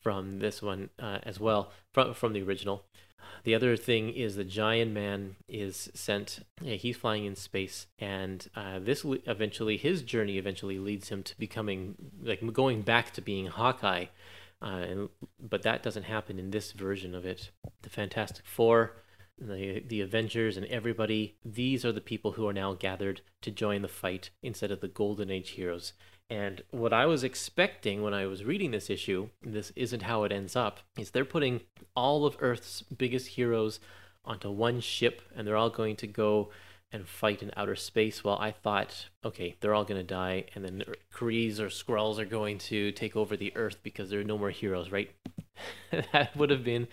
[0.00, 2.84] from this one uh, as well, from from the original.
[3.44, 6.40] The other thing is the Giant Man is sent.
[6.62, 11.96] He's flying in space, and uh, this eventually his journey eventually leads him to becoming
[12.22, 14.06] like going back to being Hawkeye.
[14.60, 15.08] Uh, and,
[15.40, 17.50] but that doesn't happen in this version of it.
[17.82, 18.92] The Fantastic Four,
[19.36, 21.36] the the Avengers, and everybody.
[21.44, 24.88] These are the people who are now gathered to join the fight instead of the
[24.88, 25.94] Golden Age heroes.
[26.30, 30.32] And what I was expecting when I was reading this issue, this isn't how it
[30.32, 31.60] ends up, is they're putting
[31.94, 33.80] all of Earth's biggest heroes
[34.24, 36.50] onto one ship and they're all going to go
[36.92, 38.22] and fight in outer space.
[38.22, 42.26] Well, I thought, okay, they're all going to die, and then Krees or Skrulls are
[42.26, 45.10] going to take over the Earth because there are no more heroes, right?
[46.12, 46.88] that would have been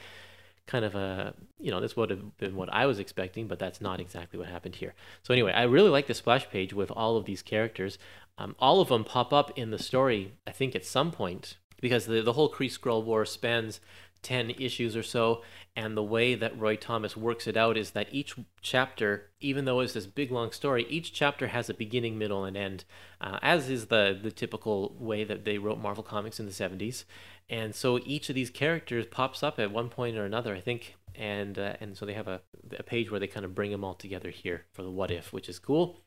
[0.67, 3.81] kind of a you know this would have been what I was expecting, but that's
[3.81, 4.93] not exactly what happened here.
[5.23, 7.97] So anyway, I really like the splash page with all of these characters.
[8.39, 12.05] Um, all of them pop up in the story, I think, at some point because
[12.05, 13.79] the the whole Kree Skrull War spans
[14.21, 15.43] 10 issues or so.
[15.75, 19.79] And the way that Roy Thomas works it out is that each chapter, even though
[19.79, 22.83] it's this big long story, each chapter has a beginning, middle, and end,
[23.21, 27.05] uh, as is the, the typical way that they wrote Marvel Comics in the 70s.
[27.49, 30.95] And so each of these characters pops up at one point or another, I think.
[31.15, 32.41] And, uh, and so they have a,
[32.77, 35.31] a page where they kind of bring them all together here for the what if,
[35.31, 36.01] which is cool.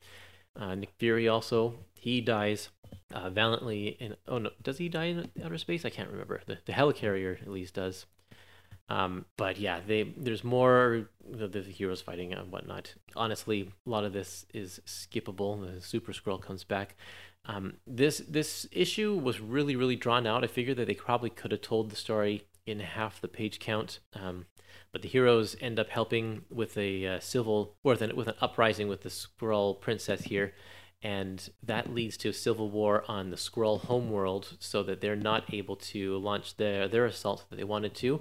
[0.58, 2.70] Uh, Nick Fury also, he dies
[3.12, 4.16] uh, valiantly in.
[4.28, 5.84] Oh no, does he die in outer space?
[5.84, 6.40] I can't remember.
[6.46, 8.06] The the helicarrier at least does.
[8.88, 12.94] Um, but yeah, they there's more the, the heroes fighting and whatnot.
[13.16, 15.74] Honestly, a lot of this is skippable.
[15.74, 16.96] The Super Skrull comes back.
[17.46, 20.44] Um, this this issue was really really drawn out.
[20.44, 24.00] I figured that they probably could have told the story in half the page count.
[24.14, 24.46] Um,
[24.92, 28.34] but the heroes end up helping with a uh, civil or with an, with an
[28.40, 30.52] uprising with the Skrull princess here,
[31.02, 35.52] and that leads to a civil war on the Skrull homeworld, so that they're not
[35.52, 38.20] able to launch their their assault that they wanted to.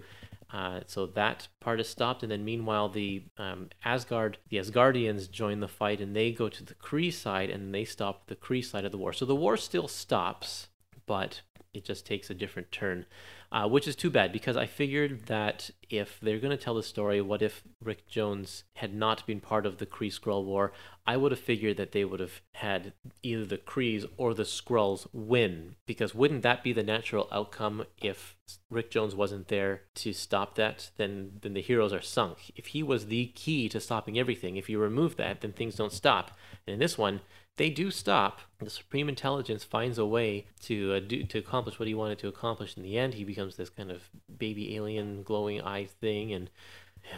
[0.54, 5.62] Uh, so that part is stopped, and then meanwhile the um, Asgard, the Asgardians join
[5.62, 8.84] the fight, and they go to the Kree side, and they stop the Kree side
[8.84, 9.14] of the war.
[9.14, 10.68] So the war still stops,
[11.06, 11.42] but
[11.74, 13.06] it just takes a different turn
[13.52, 16.84] uh, which is too bad because I figured that if they're going to tell the
[16.84, 20.72] story, what if Rick Jones had not been part of the Kree Skrull War?
[21.06, 25.08] I would have figured that they would have had either the Krees or the Skrulls
[25.12, 28.38] win because wouldn't that be the natural outcome if
[28.70, 30.92] Rick Jones wasn't there to stop that?
[30.96, 32.52] Then then the heroes are sunk.
[32.56, 35.92] If he was the key to stopping everything, if you remove that, then things don't
[35.92, 36.38] stop.
[36.66, 37.22] And in this one,
[37.62, 38.40] they do stop.
[38.58, 42.28] The Supreme Intelligence finds a way to uh, do to accomplish what he wanted to
[42.28, 42.76] accomplish.
[42.76, 46.50] In the end, he becomes this kind of baby alien, glowing eye thing, and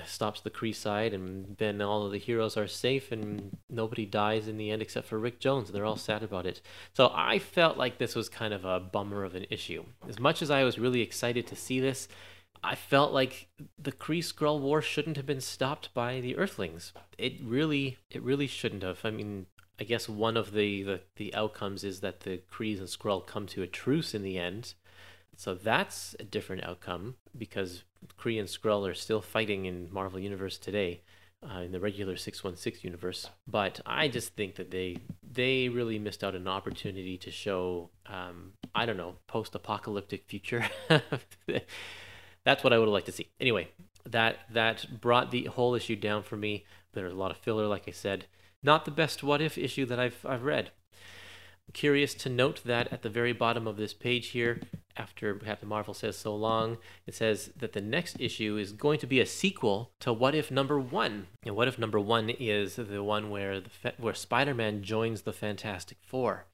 [0.05, 4.49] stops the Kree side, and then all of the heroes are safe, and nobody dies
[4.49, 5.71] in the end except for Rick Jones.
[5.71, 6.59] They're all sad about it.
[6.93, 9.85] So I felt like this was kind of a bummer of an issue.
[10.09, 12.09] As much as I was really excited to see this,
[12.61, 13.47] I felt like
[13.81, 16.91] the Kree Skrull War shouldn't have been stopped by the Earthlings.
[17.17, 18.99] It really, it really shouldn't have.
[19.05, 19.47] I mean,
[19.79, 23.47] I guess one of the, the, the outcomes is that the Krees and Skrull come
[23.47, 24.73] to a truce in the end.
[25.35, 27.83] So that's a different outcome because
[28.19, 31.01] Kree and Skrull are still fighting in Marvel Universe today,
[31.43, 33.29] uh, in the regular 616 universe.
[33.47, 34.97] But I just think that they
[35.29, 40.65] they really missed out an opportunity to show, um, I don't know, post-apocalyptic future.
[42.43, 43.29] that's what I would have liked to see.
[43.39, 43.69] Anyway,
[44.09, 46.65] that that brought the whole issue down for me.
[46.93, 48.25] There's a lot of filler, like I said.
[48.63, 50.71] Not the best what if issue that I've I've read.
[51.67, 54.61] I'm curious to note that at the very bottom of this page here,
[54.97, 59.07] after Captain Marvel says so long, it says that the next issue is going to
[59.07, 61.27] be a sequel to What If Number One.
[61.43, 65.97] And What If Number One is the one where the where Spider-Man joins the Fantastic
[66.01, 66.45] Four.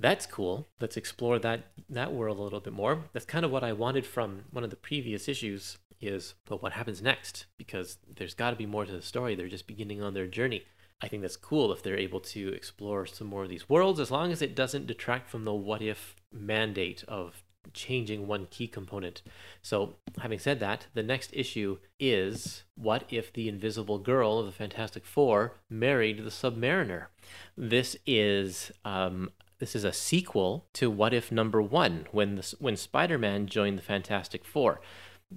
[0.00, 0.66] That's cool.
[0.80, 3.04] Let's explore that that world a little bit more.
[3.12, 5.78] That's kind of what I wanted from one of the previous issues.
[6.00, 7.46] Is well, what happens next?
[7.56, 9.34] Because there's got to be more to the story.
[9.34, 10.64] They're just beginning on their journey.
[11.04, 14.10] I think that's cool if they're able to explore some more of these worlds, as
[14.10, 19.20] long as it doesn't detract from the what if mandate of changing one key component.
[19.60, 24.52] So, having said that, the next issue is what if the invisible girl of the
[24.52, 27.08] Fantastic Four married the Submariner?
[27.54, 33.46] This is um, this is a sequel to What If Number One, when when Spider-Man
[33.46, 34.80] joined the Fantastic Four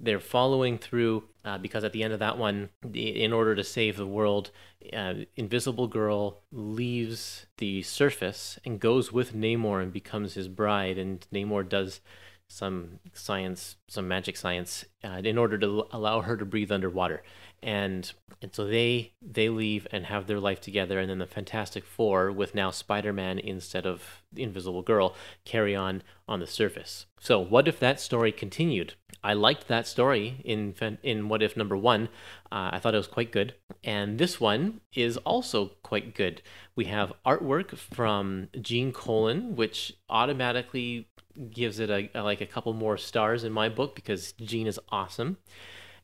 [0.00, 3.96] they're following through uh, because at the end of that one, in order to save
[3.96, 4.50] the world,
[4.92, 10.98] uh, Invisible Girl leaves the surface and goes with Namor and becomes his bride.
[10.98, 12.00] And Namor does
[12.48, 17.22] some science, some magic science, uh, in order to allow her to breathe underwater.
[17.62, 21.00] And and so they they leave and have their life together.
[21.00, 26.02] And then the Fantastic Four, with now Spider Man instead of Invisible Girl, carry on
[26.28, 27.06] on the surface.
[27.20, 28.94] So what if that story continued?
[29.22, 32.08] I liked that story in in What If Number One.
[32.50, 36.42] Uh, I thought it was quite good, and this one is also quite good.
[36.76, 41.08] We have artwork from Gene Colan, which automatically
[41.50, 44.80] gives it a, a like a couple more stars in my book because Gene is
[44.90, 45.38] awesome.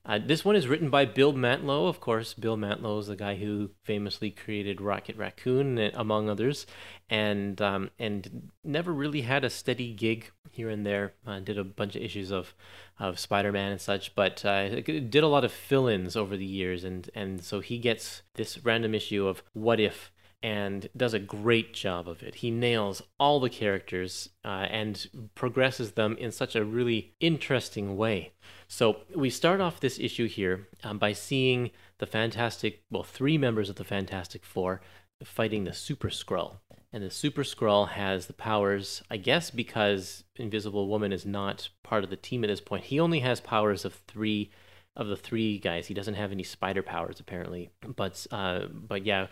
[0.06, 1.88] Uh, this one is written by Bill Mantlo.
[1.88, 6.66] Of course, Bill Mantlo is the guy who famously created Rocket Raccoon, eh, among others,
[7.08, 11.14] and um, and never really had a steady gig here and there.
[11.26, 12.54] Uh, did a bunch of issues of
[12.98, 17.08] of Spider-Man and such, but uh, did a lot of fill-ins over the years, and
[17.14, 20.12] and so he gets this random issue of What If
[20.44, 22.34] and does a great job of it.
[22.34, 28.32] He nails all the characters uh, and progresses them in such a really interesting way.
[28.68, 33.70] So we start off this issue here um, by seeing the Fantastic, well, three members
[33.70, 34.82] of the Fantastic Four
[35.24, 36.56] fighting the Super Skrull.
[36.92, 42.04] And the Super Skrull has the powers, I guess, because Invisible Woman is not part
[42.04, 42.84] of the team at this point.
[42.84, 44.50] He only has powers of three
[44.96, 45.86] of the three guys.
[45.86, 47.70] He doesn't have any spider powers apparently.
[47.96, 49.26] But uh, but yeah,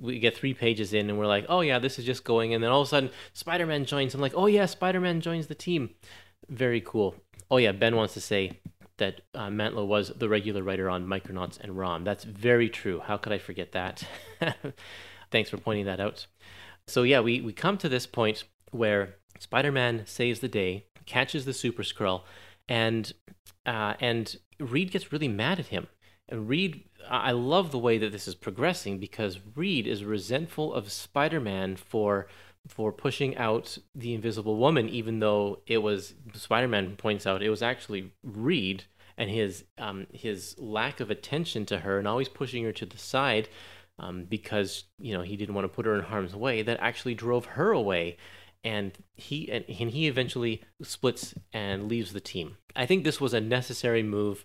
[0.00, 2.54] we get three pages in and we're like, oh yeah, this is just going.
[2.54, 4.14] And then all of a sudden, Spider Man joins.
[4.14, 5.90] I'm like, oh yeah, Spider Man joins the team.
[6.48, 7.14] Very cool.
[7.50, 8.60] Oh yeah, Ben wants to say
[8.98, 12.04] that uh, Mantlo was the regular writer on Micronauts and ROM.
[12.04, 13.00] That's very true.
[13.00, 14.04] How could I forget that?
[15.30, 16.26] Thanks for pointing that out.
[16.86, 21.52] So yeah, we, we come to this point where Spider-Man saves the day, catches the
[21.52, 22.22] Super Skrull,
[22.68, 23.12] and
[23.64, 25.88] uh, and Reed gets really mad at him.
[26.28, 30.90] And Reed, I love the way that this is progressing because Reed is resentful of
[30.90, 32.26] Spider-Man for
[32.68, 37.62] for pushing out the Invisible Woman, even though it was Spider-Man points out it was
[37.62, 38.84] actually Reed
[39.16, 42.98] and his um, his lack of attention to her and always pushing her to the
[42.98, 43.48] side
[43.98, 47.14] um, because you know he didn't want to put her in harm's way that actually
[47.14, 48.16] drove her away
[48.64, 52.56] and he and, he eventually splits and leaves the team.
[52.74, 54.44] I think this was a necessary move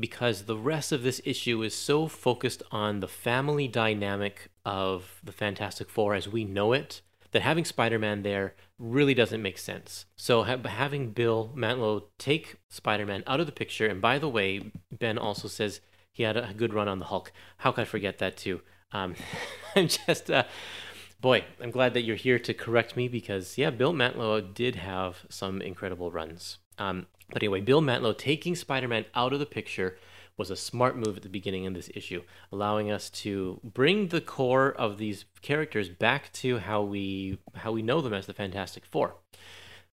[0.00, 5.32] because the rest of this issue is so focused on the family dynamic of the
[5.32, 10.06] Fantastic Four as we know it that having Spider-Man there really doesn't make sense.
[10.16, 14.72] So ha- having Bill Mantlo take Spider-Man out of the picture, and by the way,
[14.90, 15.80] Ben also says
[16.12, 17.32] he had a good run on the Hulk.
[17.58, 18.62] How could I forget that too?
[18.92, 19.14] Um,
[19.76, 20.44] I'm just, uh,
[21.20, 25.24] boy, I'm glad that you're here to correct me because yeah, Bill Mantlo did have
[25.28, 26.58] some incredible runs.
[26.78, 29.96] Um, but anyway, Bill Mantlo taking Spider Man out of the picture
[30.36, 34.22] was a smart move at the beginning of this issue, allowing us to bring the
[34.22, 38.86] core of these characters back to how we how we know them as the Fantastic
[38.86, 39.16] Four.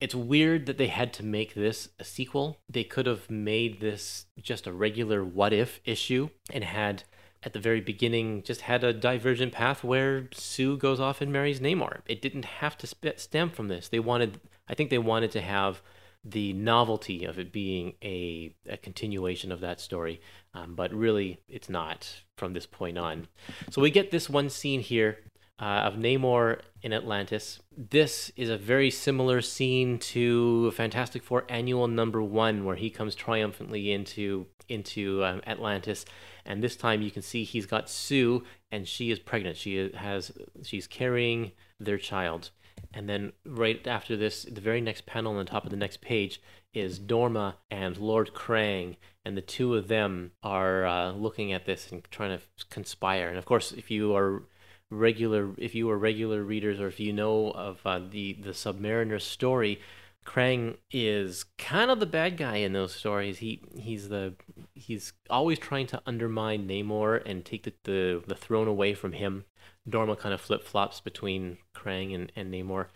[0.01, 2.59] It's weird that they had to make this a sequel.
[2.69, 7.05] They could have made this just a regular what if issue and had
[7.43, 11.61] at the very beginning just had a divergent path where Sue goes off and marries
[11.61, 12.01] Namor.
[12.07, 13.89] It didn't have to stem from this.
[13.89, 15.81] They wanted I think they wanted to have
[16.25, 20.21] the novelty of it being a, a continuation of that story,
[20.55, 23.29] um, but really it's not from this point on.
[23.71, 25.19] So we get this one scene here
[25.61, 27.61] uh, of Namor in Atlantis.
[27.77, 33.15] This is a very similar scene to Fantastic Four Annual Number One, where he comes
[33.15, 36.07] triumphantly into into um, Atlantis,
[36.47, 39.57] and this time you can see he's got Sue, and she is pregnant.
[39.57, 42.51] She has she's carrying their child.
[42.93, 46.01] And then right after this, the very next panel on the top of the next
[46.01, 46.41] page
[46.73, 51.91] is Dorma and Lord Krang, and the two of them are uh, looking at this
[51.91, 53.29] and trying to conspire.
[53.29, 54.43] And of course, if you are
[54.91, 59.21] regular, if you are regular readers, or if you know of uh, the the Submariner
[59.21, 59.81] story,
[60.25, 63.39] Krang is kind of the bad guy in those stories.
[63.39, 64.35] He he's the
[64.75, 69.45] he's always trying to undermine Namor and take the the, the throne away from him.
[69.89, 72.87] Dorma kind of flip flops between Krang and, and Namor.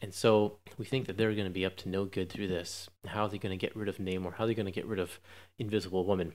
[0.00, 2.88] And so we think that they're going to be up to no good through this.
[3.06, 4.34] How are they going to get rid of Namor?
[4.34, 5.18] How are they going to get rid of
[5.58, 6.34] Invisible Woman?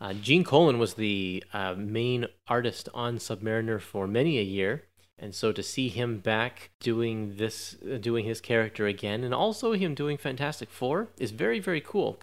[0.00, 4.84] Uh, Gene Colan was the uh, main artist on Submariner for many a year.
[5.18, 9.72] And so to see him back doing this, uh, doing his character again, and also
[9.72, 12.18] him doing Fantastic Four is very, very cool.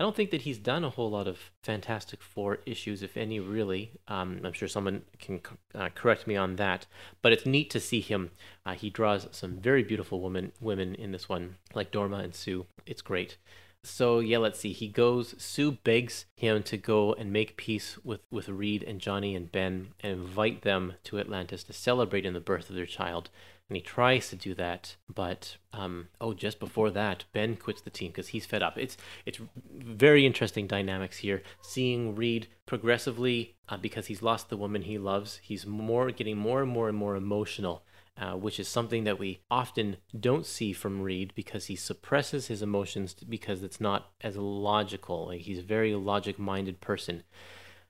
[0.00, 3.40] I don't think that he's done a whole lot of Fantastic Four issues, if any,
[3.40, 3.90] really.
[4.06, 5.40] Um, I'm sure someone can
[5.74, 6.86] uh, correct me on that,
[7.20, 8.30] but it's neat to see him.
[8.64, 12.64] Uh, he draws some very beautiful women women in this one, like Dorma and Sue.
[12.86, 13.36] It's great.
[13.84, 14.72] So yeah, let's see.
[14.72, 15.34] He goes.
[15.38, 19.88] Sue begs him to go and make peace with with Reed and Johnny and Ben
[20.00, 23.30] and invite them to Atlantis to celebrate in the birth of their child
[23.68, 27.90] and he tries to do that but um, oh just before that ben quits the
[27.90, 29.38] team because he's fed up it's it's
[29.70, 35.40] very interesting dynamics here seeing reed progressively uh, because he's lost the woman he loves
[35.42, 37.82] he's more getting more and more and more emotional
[38.18, 42.62] uh, which is something that we often don't see from Reed because he suppresses his
[42.62, 45.26] emotions because it's not as logical.
[45.26, 47.22] Like he's a very logic minded person.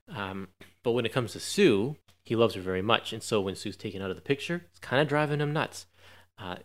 [0.07, 0.49] Um,
[0.83, 3.11] but when it comes to Sue, he loves her very much.
[3.11, 5.87] And so when Sue's taken out of the picture, it's kind of driving him nuts.
[6.37, 6.57] Uh,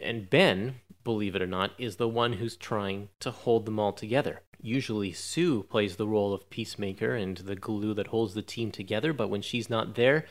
[0.00, 3.92] and Ben, believe it or not, is the one who's trying to hold them all
[3.92, 4.42] together.
[4.60, 9.12] Usually, Sue plays the role of peacemaker and the glue that holds the team together,
[9.12, 10.26] but when she's not there,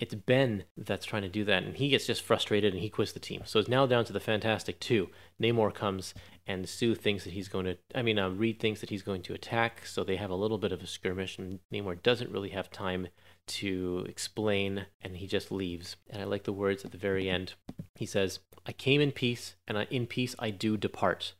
[0.00, 3.12] it's Ben that's trying to do that, and he gets just frustrated and he quits
[3.12, 3.42] the team.
[3.44, 5.10] So it's now down to the Fantastic Two.
[5.40, 6.14] Namor comes,
[6.46, 7.76] and Sue thinks that he's going to.
[7.94, 10.58] I mean, uh, Reed thinks that he's going to attack, so they have a little
[10.58, 13.08] bit of a skirmish, and Namor doesn't really have time
[13.46, 15.96] to explain, and he just leaves.
[16.08, 17.54] And I like the words at the very end.
[17.94, 21.34] He says, I came in peace, and in peace I do depart.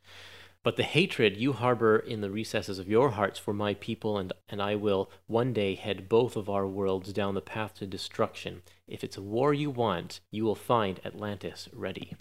[0.62, 4.32] But the hatred you harbor in the recesses of your hearts for my people, and,
[4.48, 8.62] and I will one day head both of our worlds down the path to destruction.
[8.86, 12.14] If it's a war you want, you will find Atlantis ready.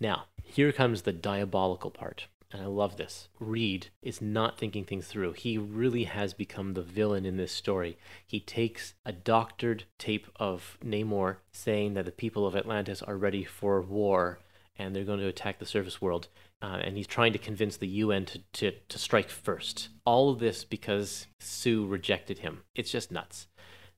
[0.00, 3.28] Now, here comes the diabolical part and I love this.
[3.38, 5.32] Reed is not thinking things through.
[5.32, 7.98] He really has become the villain in this story.
[8.26, 13.44] He takes a doctored tape of Namor saying that the people of Atlantis are ready
[13.44, 14.38] for war
[14.78, 16.28] and they're going to attack the surface world.
[16.62, 19.90] Uh, and he's trying to convince the UN to, to, to strike first.
[20.04, 22.62] All of this because Sue rejected him.
[22.74, 23.46] It's just nuts.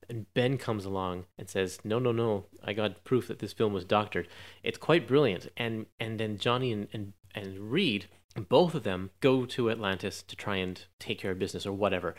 [0.09, 2.45] And Ben comes along and says, "No, no, no!
[2.63, 4.27] I got proof that this film was doctored.
[4.63, 9.45] It's quite brilliant." And and then Johnny and and, and Reed both of them go
[9.45, 12.15] to Atlantis to try and take care of business or whatever.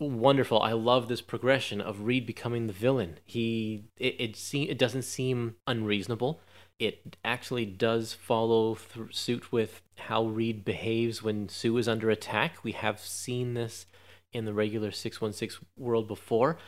[0.00, 0.60] Wonderful.
[0.60, 3.18] I love this progression of Reed becoming the villain.
[3.24, 6.40] He it it, seem, it doesn't seem unreasonable.
[6.78, 12.64] It actually does follow th- suit with how Reed behaves when Sue is under attack.
[12.64, 13.86] We have seen this
[14.32, 16.58] in the regular 616 world before.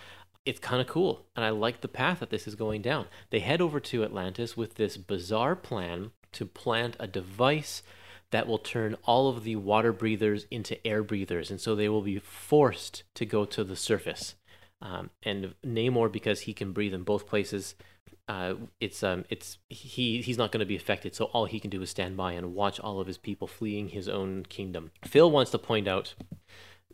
[0.44, 3.06] It's kind of cool, and I like the path that this is going down.
[3.30, 7.82] They head over to Atlantis with this bizarre plan to plant a device
[8.30, 12.02] that will turn all of the water breathers into air breathers, and so they will
[12.02, 14.36] be forced to go to the surface.
[14.80, 17.74] Um, and Namor, because he can breathe in both places,
[18.28, 21.14] uh, it's um, it's he he's not going to be affected.
[21.14, 23.90] So all he can do is stand by and watch all of his people fleeing
[23.90, 24.90] his own kingdom.
[25.04, 26.14] Phil wants to point out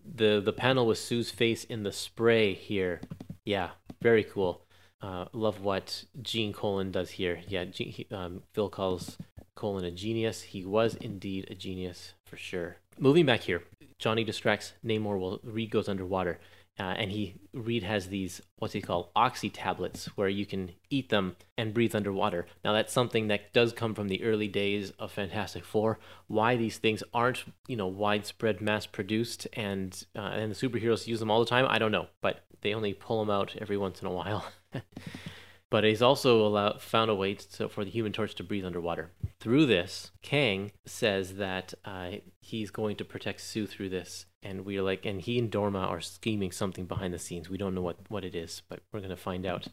[0.04, 3.00] the the panel with Sue's face in the spray here.
[3.44, 3.70] Yeah,
[4.00, 4.62] very cool.
[5.00, 7.40] Uh, love what Gene Colan does here.
[7.48, 9.18] Yeah, he, um, Phil calls
[9.56, 10.42] Colan a genius.
[10.42, 12.76] He was indeed a genius for sure.
[12.98, 13.64] Moving back here,
[13.98, 16.38] Johnny distracts Namor while Reed goes underwater.
[16.78, 21.10] Uh, and he Reed has these what's he called oxy tablets where you can eat
[21.10, 22.46] them and breathe underwater.
[22.64, 25.98] Now that's something that does come from the early days of Fantastic Four.
[26.28, 31.20] Why these things aren't you know widespread mass produced and uh, and the superheroes use
[31.20, 32.06] them all the time, I don't know.
[32.22, 34.46] But they only pull them out every once in a while.
[35.70, 39.10] but he's also allowed, found a way to, for the Human Torch to breathe underwater.
[39.40, 44.82] Through this, Krang says that uh, he's going to protect Sue through this, and we're
[44.82, 47.48] like, and he and Dorma are scheming something behind the scenes.
[47.48, 49.68] We don't know what what it is, but we're gonna find out.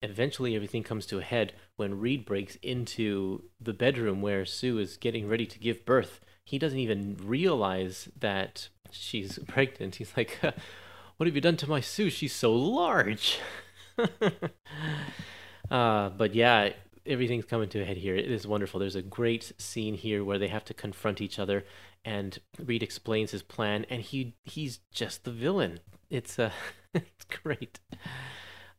[0.00, 4.96] Eventually, everything comes to a head when Reed breaks into the bedroom where Sue is
[4.96, 6.20] getting ready to give birth.
[6.44, 9.96] He doesn't even realize that she's pregnant.
[9.96, 10.38] He's like,
[11.16, 12.10] "What have you done to my Sue?
[12.10, 13.38] She's so large."
[15.70, 16.70] uh, but yeah,
[17.08, 18.14] everything's coming to a head here.
[18.14, 18.78] It is wonderful.
[18.78, 21.64] There's a great scene here where they have to confront each other,
[22.04, 25.80] and Reed explains his plan, and he he's just the villain.
[26.10, 26.50] It's uh,
[26.94, 27.80] it's great.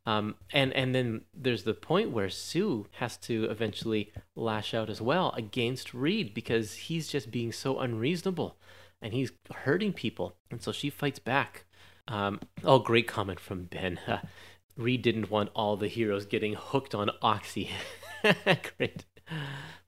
[0.05, 5.01] Um, and and then there's the point where Sue has to eventually lash out as
[5.01, 8.57] well against Reed because he's just being so unreasonable,
[9.01, 11.65] and he's hurting people, and so she fights back.
[12.07, 13.99] Um, oh, great comment from Ben.
[14.07, 14.19] Uh,
[14.77, 17.69] Reed didn't want all the heroes getting hooked on Oxy.
[18.77, 19.03] Great.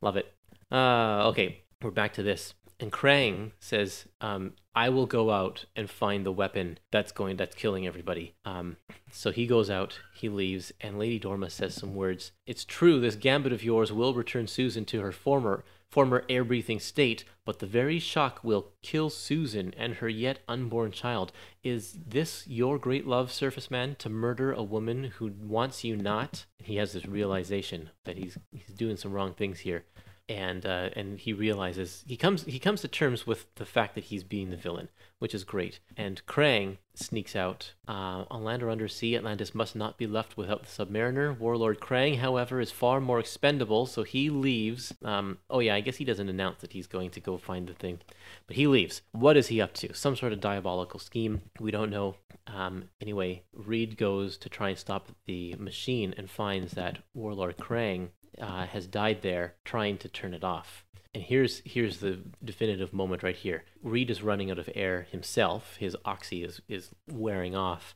[0.02, 0.34] Love it.
[0.70, 2.54] Uh, okay, we're back to this.
[2.82, 7.56] And Krang says, um, "I will go out and find the weapon that's going that's
[7.56, 8.78] killing everybody." Um,
[9.12, 12.32] so he goes out, he leaves, and Lady Dorma says some words.
[12.48, 16.80] It's true, this gambit of yours will return Susan to her former former air breathing
[16.80, 21.32] state, but the very shock will kill Susan and her yet unborn child.
[21.64, 26.46] Is this your great love, surface man, to murder a woman who wants you not?
[26.64, 29.86] He has this realization that he's he's doing some wrong things here
[30.32, 34.06] and uh, and he realizes he comes he comes to terms with the fact that
[34.06, 35.80] he's being the villain, which is great.
[35.98, 39.16] And Krang sneaks out uh, on land or undersea.
[39.16, 41.38] Atlantis must not be left without the Submariner.
[41.38, 44.94] Warlord Krang, however, is far more expendable, so he leaves.
[45.04, 47.74] Um, oh yeah, I guess he doesn't announce that he's going to go find the
[47.74, 48.00] thing,
[48.48, 49.02] but he leaves.
[49.12, 49.94] What is he up to?
[49.94, 51.42] Some sort of diabolical scheme.
[51.60, 52.16] We don't know.
[52.48, 58.10] Um, anyway, Reed goes to try and stop the machine and finds that Warlord Krang
[58.42, 60.84] uh, has died there trying to turn it off.
[61.14, 63.64] And here's here's the definitive moment right here.
[63.84, 65.76] Reed is running out of air himself.
[65.78, 67.96] His oxy is is wearing off,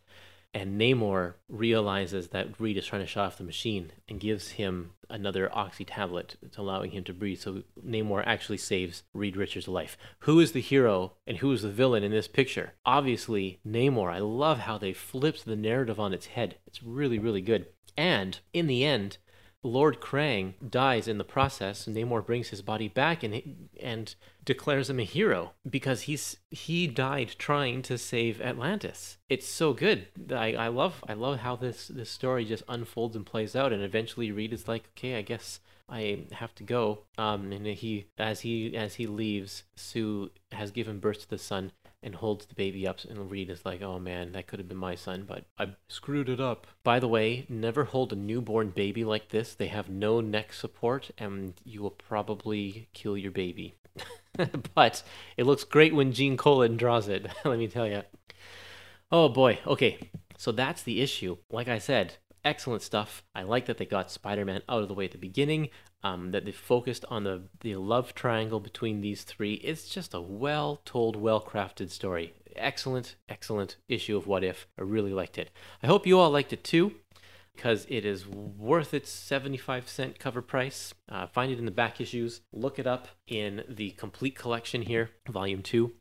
[0.53, 4.91] and Namor realizes that Reed is trying to shut off the machine and gives him
[5.09, 7.39] another oxy tablet, allowing him to breathe.
[7.39, 9.97] So Namor actually saves Reed Richards' life.
[10.19, 12.73] Who is the hero and who is the villain in this picture?
[12.85, 14.11] Obviously, Namor.
[14.11, 16.57] I love how they flipped the narrative on its head.
[16.67, 17.67] It's really really good.
[17.97, 19.19] And in the end,
[19.65, 21.85] Lord Krang dies in the process.
[21.87, 24.13] Namor brings his body back and and
[24.43, 29.17] declares him a hero because he's he died trying to save Atlantis.
[29.27, 30.07] It's so good.
[30.31, 33.73] I, I love I love how this this story just unfolds and plays out.
[33.73, 35.59] And eventually, Reed is like, okay, I guess
[35.89, 36.99] I have to go.
[37.17, 41.71] Um, and he as he as he leaves, Sue has given birth to the son
[42.05, 44.77] and holds the baby up and Reed is like, "Oh man, that could have been
[44.77, 49.03] my son, but I screwed it up." By the way, never hold a newborn baby
[49.03, 49.55] like this.
[49.55, 53.73] They have no neck support and you will probably kill your baby.
[54.75, 55.03] but
[55.35, 58.03] it looks great when Gene Colan draws it, let me tell you.
[59.11, 59.59] Oh boy.
[59.65, 60.11] Okay.
[60.37, 61.37] So that's the issue.
[61.49, 63.23] Like I said, excellent stuff.
[63.33, 65.69] I like that they got Spider-Man out of the way at the beginning
[66.05, 69.55] um, that they focused on the, the love triangle between these three.
[69.55, 72.33] It's just a well told, well crafted story.
[72.55, 74.67] Excellent, excellent issue of What If.
[74.77, 75.49] I really liked it.
[75.81, 76.93] I hope you all liked it too,
[77.55, 80.93] because it is worth its 75 cent cover price.
[81.09, 82.41] Uh, find it in the back issues.
[82.53, 85.93] Look it up in the complete collection here, volume two.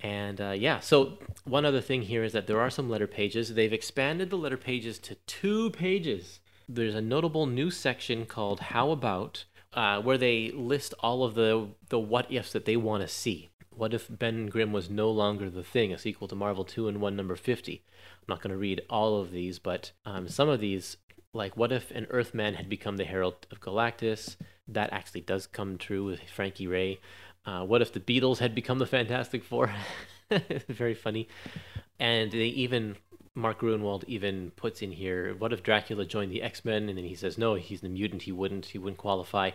[0.00, 3.52] And uh, yeah, so one other thing here is that there are some letter pages.
[3.52, 8.90] They've expanded the letter pages to two pages there's a notable new section called How
[8.90, 9.44] About,
[9.74, 13.50] uh, where they list all of the, the what ifs that they want to see.
[13.70, 17.36] What if Ben Grimm was no longer the thing, a sequel to Marvel Two-in-One number
[17.36, 17.82] 50?
[18.22, 20.98] I'm not going to read all of these, but um, some of these,
[21.32, 24.36] like what if an Earthman had become the Herald of Galactus?
[24.68, 27.00] That actually does come true with Frankie Raye.
[27.44, 29.72] Uh, what if the Beatles had become the Fantastic Four?
[30.68, 31.28] Very funny.
[31.98, 32.96] And they even
[33.34, 36.88] Mark Gruenwald even puts in here, what if Dracula joined the X Men?
[36.88, 38.22] And then he says, no, he's the mutant.
[38.22, 38.66] He wouldn't.
[38.66, 39.52] He wouldn't qualify.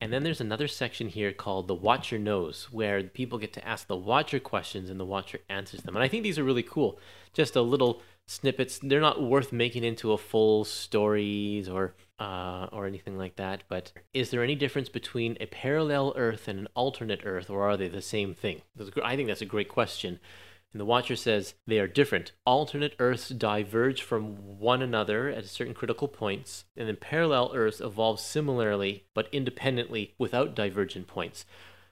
[0.00, 3.88] And then there's another section here called the Watcher Knows, where people get to ask
[3.88, 5.96] the Watcher questions and the Watcher answers them.
[5.96, 7.00] And I think these are really cool.
[7.32, 8.78] Just a little snippets.
[8.80, 13.92] They're not worth making into a full stories or uh, or anything like that, but
[14.12, 17.88] is there any difference between a parallel Earth and an alternate Earth, or are they
[17.88, 18.60] the same thing?
[19.04, 20.18] I think that's a great question.
[20.72, 22.32] And the Watcher says they are different.
[22.44, 28.20] Alternate Earths diverge from one another at certain critical points, and then parallel Earths evolve
[28.20, 31.46] similarly but independently without divergent points.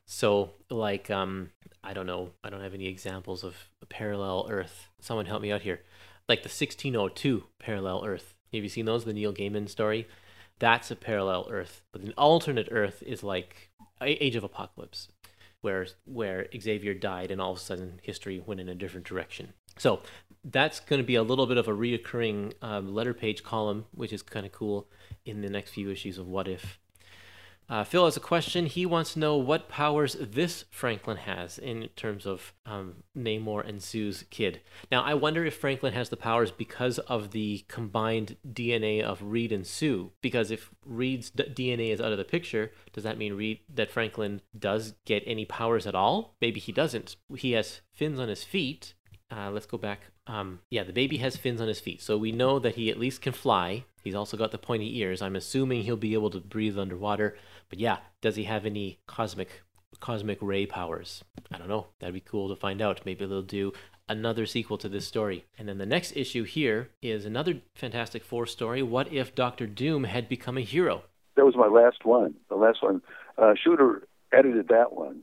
[0.04, 1.50] So, like, um,
[1.82, 4.88] I don't know, I don't have any examples of a parallel Earth.
[5.00, 5.80] Someone help me out here.
[6.28, 8.34] Like the 1602 parallel Earth.
[8.52, 9.04] Have you seen those?
[9.04, 10.06] The Neil Gaiman story?
[10.58, 11.82] That's a parallel Earth.
[11.92, 13.70] But an alternate Earth is like
[14.00, 15.08] Age of Apocalypse
[15.66, 19.52] where where Xavier died, and all of a sudden history went in a different direction.
[19.78, 20.00] So
[20.44, 24.12] that's going to be a little bit of a reoccurring um, letter page column, which
[24.12, 24.86] is kind of cool
[25.24, 26.78] in the next few issues of What If.
[27.68, 28.66] Uh, Phil has a question.
[28.66, 33.82] He wants to know what powers this Franklin has in terms of um, Namor and
[33.82, 34.60] Sue's kid.
[34.90, 39.50] Now, I wonder if Franklin has the powers because of the combined DNA of Reed
[39.50, 40.12] and Sue.
[40.20, 43.90] Because if Reed's d- DNA is out of the picture, does that mean Reed that
[43.90, 46.36] Franklin does get any powers at all?
[46.40, 47.16] Maybe he doesn't.
[47.36, 48.94] He has fins on his feet.
[49.30, 50.02] Uh, let's go back.
[50.28, 52.98] Um, yeah, the baby has fins on his feet, so we know that he at
[52.98, 53.84] least can fly.
[54.02, 55.22] He's also got the pointy ears.
[55.22, 57.36] I'm assuming he'll be able to breathe underwater.
[57.68, 59.62] But yeah, does he have any cosmic
[60.00, 61.24] cosmic ray powers?
[61.52, 61.88] I don't know.
[62.00, 63.00] That'd be cool to find out.
[63.04, 63.72] Maybe they'll do
[64.08, 65.44] another sequel to this story.
[65.58, 68.82] And then the next issue here is another Fantastic Four story.
[68.82, 71.02] What if Doctor Doom had become a hero?
[71.36, 72.34] That was my last one.
[72.48, 73.02] The last one.
[73.36, 75.22] Uh, Shooter edited that one,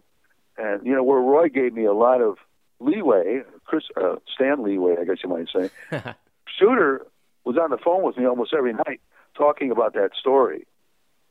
[0.58, 2.38] and you know where Roy gave me a lot of
[2.80, 3.42] leeway.
[3.66, 5.70] Chris uh, Stan leeway, I guess you might say.
[6.60, 7.08] Shooter
[7.44, 9.02] was on the phone with me almost every night
[9.36, 10.68] talking about that story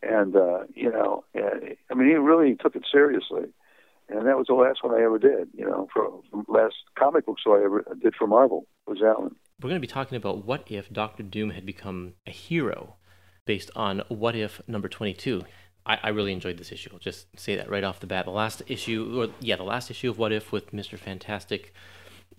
[0.03, 3.44] and uh, you know, I mean, he really took it seriously,
[4.09, 5.48] and that was the last one I ever did.
[5.55, 9.36] You know, for last comic book story I ever did for Marvel was that one.
[9.61, 12.96] We're going to be talking about what if Doctor Doom had become a hero,
[13.46, 15.44] based on What If number twenty-two.
[15.84, 16.90] I, I really enjoyed this issue.
[16.92, 18.24] I'll just say that right off the bat.
[18.24, 21.74] The last issue, or yeah, the last issue of What If with Mister Fantastic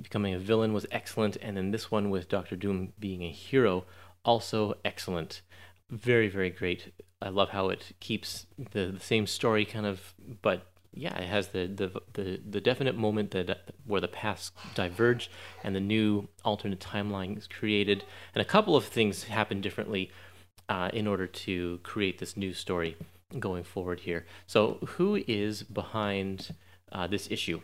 [0.01, 3.85] becoming a villain was excellent, and then this one with Doctor Doom being a hero
[4.25, 5.41] also excellent.
[5.89, 6.93] Very, very great
[7.23, 11.47] I love how it keeps the, the same story kind of, but yeah, it has
[11.47, 15.31] the, the the the definite moment that where the paths diverge
[15.63, 18.03] and the new alternate timeline is created,
[18.35, 20.11] and a couple of things happen differently
[20.69, 22.95] uh, in order to create this new story
[23.39, 24.25] going forward here.
[24.45, 26.53] So, who is behind
[26.91, 27.61] uh, this issue?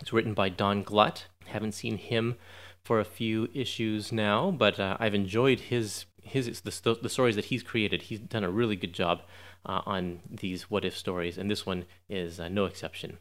[0.00, 1.26] It's written by Don Glut.
[1.46, 2.36] Haven't seen him
[2.82, 7.46] for a few issues now, but uh, I've enjoyed his his the, the stories that
[7.46, 8.02] he's created.
[8.02, 9.22] He's done a really good job
[9.66, 13.18] uh, on these what if stories, and this one is uh, no exception.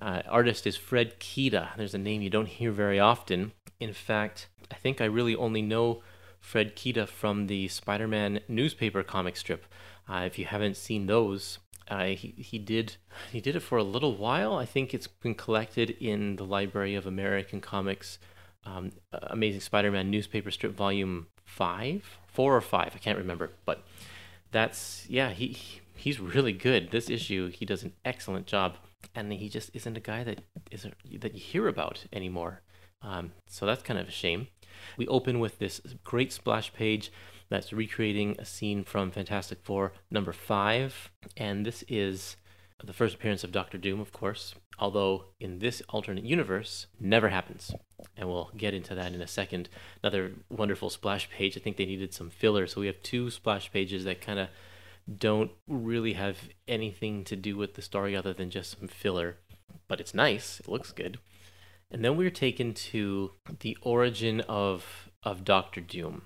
[0.00, 1.76] Uh, artist is Fred Kida.
[1.76, 3.52] There's a name you don't hear very often.
[3.78, 6.02] In fact, I think I really only know
[6.40, 9.66] Fred Kida from the Spider-Man newspaper comic strip.
[10.08, 12.96] Uh, if you haven't seen those, uh, he, he did
[13.30, 14.54] he did it for a little while.
[14.54, 18.18] I think it's been collected in the Library of American Comics
[18.64, 23.82] um, Amazing Spider-Man newspaper strip volume five, four or five, I can't remember, but
[24.52, 25.56] that's yeah, he
[25.96, 26.90] he's really good.
[26.90, 28.76] This issue, he does an excellent job,
[29.14, 30.40] and he just isn't a guy that
[30.70, 32.62] isn't that you hear about anymore.
[33.02, 34.48] Um, so that's kind of a shame.
[34.96, 37.12] We open with this great splash page
[37.48, 42.36] that's recreating a scene from Fantastic Four number five, and this is
[42.82, 47.72] the first appearance of Doctor Doom, of course, although in this alternate universe, never happens.
[48.16, 49.68] And we'll get into that in a second.
[50.02, 51.56] Another wonderful splash page.
[51.56, 54.48] I think they needed some filler, so we have two splash pages that kind of
[55.18, 59.36] don't really have anything to do with the story other than just some filler.
[59.86, 61.18] But it's nice, it looks good.
[61.90, 66.22] And then we're taken to the origin of, of Doctor Doom,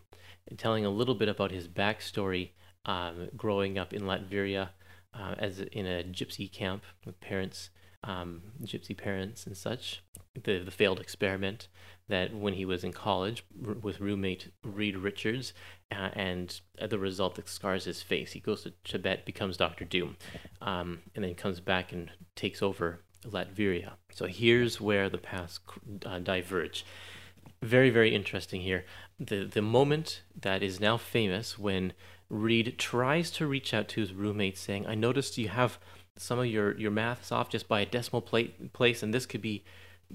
[0.57, 2.50] telling a little bit about his backstory
[2.84, 4.70] um, growing up in Latveria
[5.14, 7.70] uh, as in a gypsy camp with parents,
[8.05, 10.02] um, gypsy parents and such.
[10.34, 11.68] The, the failed experiment
[12.09, 13.44] that when he was in college
[13.82, 15.55] with roommate Reed Richards,
[15.90, 18.32] uh, and the result that scars his face.
[18.32, 20.16] He goes to Tibet, becomes Doctor Doom,
[20.61, 23.92] um, and then comes back and takes over Latveria.
[24.12, 25.61] So here's where the paths
[26.05, 26.84] uh, diverge.
[27.62, 28.84] Very, very interesting here.
[29.18, 31.92] The the moment that is now famous when
[32.28, 35.78] Reed tries to reach out to his roommate, saying, I noticed you have
[36.16, 39.42] some of your, your maths off just by a decimal plate, place, and this could
[39.42, 39.64] be,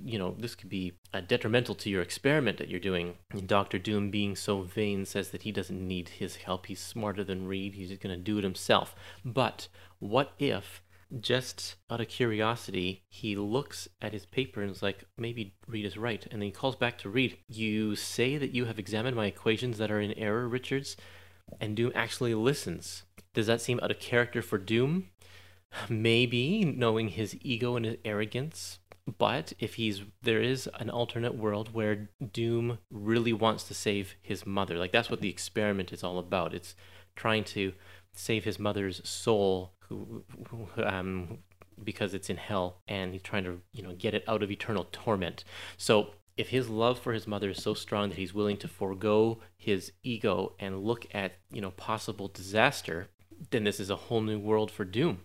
[0.03, 3.15] you know, this could be uh, detrimental to your experiment that you're doing.
[3.31, 3.79] And Dr.
[3.79, 6.67] Doom, being so vain, says that he doesn't need his help.
[6.67, 7.75] He's smarter than Reed.
[7.75, 8.95] He's going to do it himself.
[9.25, 9.67] But
[9.99, 10.81] what if
[11.19, 15.97] just out of curiosity, he looks at his paper and is like, maybe Reed is
[15.97, 16.25] right.
[16.29, 19.79] And then he calls back to Reed, You say that you have examined my equations
[19.79, 20.95] that are in error, Richards?
[21.59, 23.03] and Doom actually listens.
[23.33, 25.09] Does that seem out of character for Doom?
[25.89, 28.80] Maybe, knowing his ego and his arrogance.
[29.17, 34.45] But if he's there is an alternate world where Doom really wants to save his
[34.45, 34.78] mother.
[34.78, 36.53] Like that's what the experiment is all about.
[36.53, 36.76] It's
[37.15, 37.74] trying to
[38.13, 41.39] save his mother's soul who, who um
[41.84, 44.88] because it's in hell and he's trying to, you know, get it out of eternal
[44.91, 45.43] torment.
[45.78, 49.39] So if his love for his mother is so strong that he's willing to forego
[49.57, 53.07] his ego and look at, you know, possible disaster,
[53.51, 55.22] then this is a whole new world for Doom.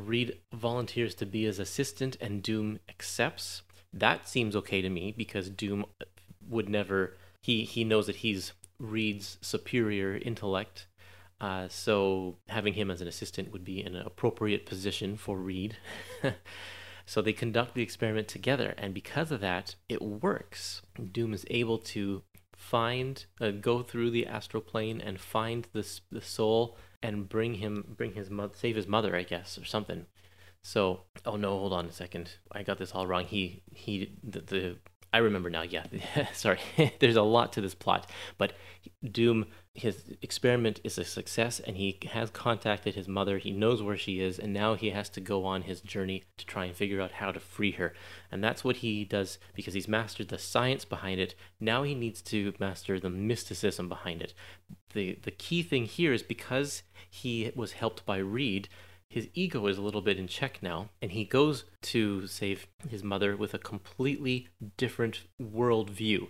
[0.00, 3.62] Reed volunteers to be his assistant and Doom accepts.
[3.92, 5.84] That seems okay to me because Doom
[6.48, 10.86] would never he he knows that he's Reed's superior intellect.
[11.40, 15.76] Uh, so having him as an assistant would be an appropriate position for Reed.
[17.06, 20.82] so they conduct the experiment together, and because of that, it works.
[21.12, 22.22] Doom is able to
[22.54, 27.94] find, uh, go through the astral plane and find the the soul and bring him
[27.96, 30.06] bring his mother save his mother i guess or something.
[30.62, 32.32] So oh no hold on a second.
[32.52, 33.24] I got this all wrong.
[33.24, 34.76] He he the, the
[35.12, 35.84] i remember now yeah.
[36.34, 36.60] Sorry.
[37.00, 38.52] There's a lot to this plot but
[39.10, 43.38] doom his experiment is a success and he has contacted his mother.
[43.38, 46.44] He knows where she is and now he has to go on his journey to
[46.44, 47.94] try and figure out how to free her.
[48.30, 51.34] And that's what he does because he's mastered the science behind it.
[51.60, 54.34] Now he needs to master the mysticism behind it
[54.94, 58.68] the the key thing here is because he was helped by Reed
[59.10, 63.02] his ego is a little bit in check now, and he goes to save his
[63.02, 66.28] mother with a completely different worldview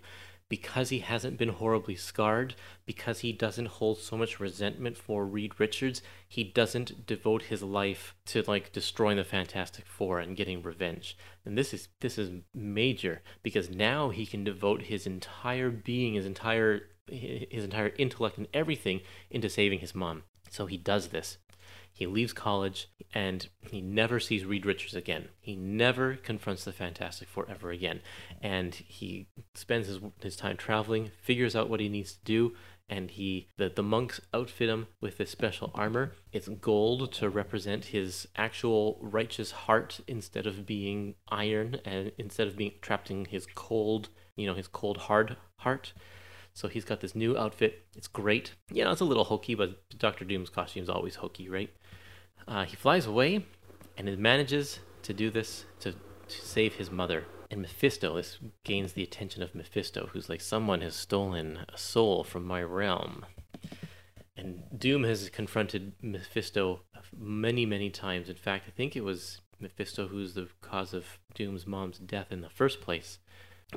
[0.48, 2.54] because he hasn't been horribly scarred,
[2.86, 8.16] because he doesn't hold so much resentment for Reed Richards, he doesn't devote his life
[8.24, 11.16] to like destroying the Fantastic Four and getting revenge.
[11.44, 16.26] And this is this is major because now he can devote his entire being, his
[16.26, 19.00] entire his entire intellect and everything
[19.30, 20.22] into saving his mom.
[20.50, 21.38] So he does this.
[21.92, 25.28] He leaves college and he never sees Reed Richards again.
[25.40, 28.00] He never confronts the Fantastic Four ever again.
[28.40, 32.54] And he spends his, his time traveling, figures out what he needs to do,
[32.88, 36.12] and he the, the monks outfit him with this special armor.
[36.32, 42.56] It's gold to represent his actual righteous heart instead of being iron and instead of
[42.56, 45.92] being trapped in his cold, you know, his cold hard heart.
[46.54, 47.84] So he's got this new outfit.
[47.96, 48.54] It's great.
[48.72, 51.70] You know, it's a little hokey, but Doctor Doom's costume is always hokey, right?
[52.46, 53.46] Uh, he flies away
[53.96, 57.24] and he manages to do this to, to save his mother.
[57.50, 62.22] And Mephisto, this gains the attention of Mephisto, who's like, someone has stolen a soul
[62.22, 63.26] from my realm.
[64.36, 66.82] And Doom has confronted Mephisto
[67.16, 68.28] many, many times.
[68.28, 72.40] In fact, I think it was Mephisto who's the cause of Doom's mom's death in
[72.40, 73.18] the first place.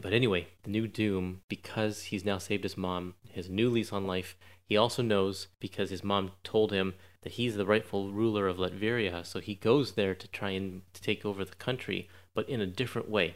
[0.01, 4.07] But anyway, the new Doom, because he's now saved his mom, his new lease on
[4.07, 4.35] life,
[4.65, 9.25] he also knows because his mom told him that he's the rightful ruler of Latveria,
[9.25, 13.09] so he goes there to try and take over the country, but in a different
[13.09, 13.35] way.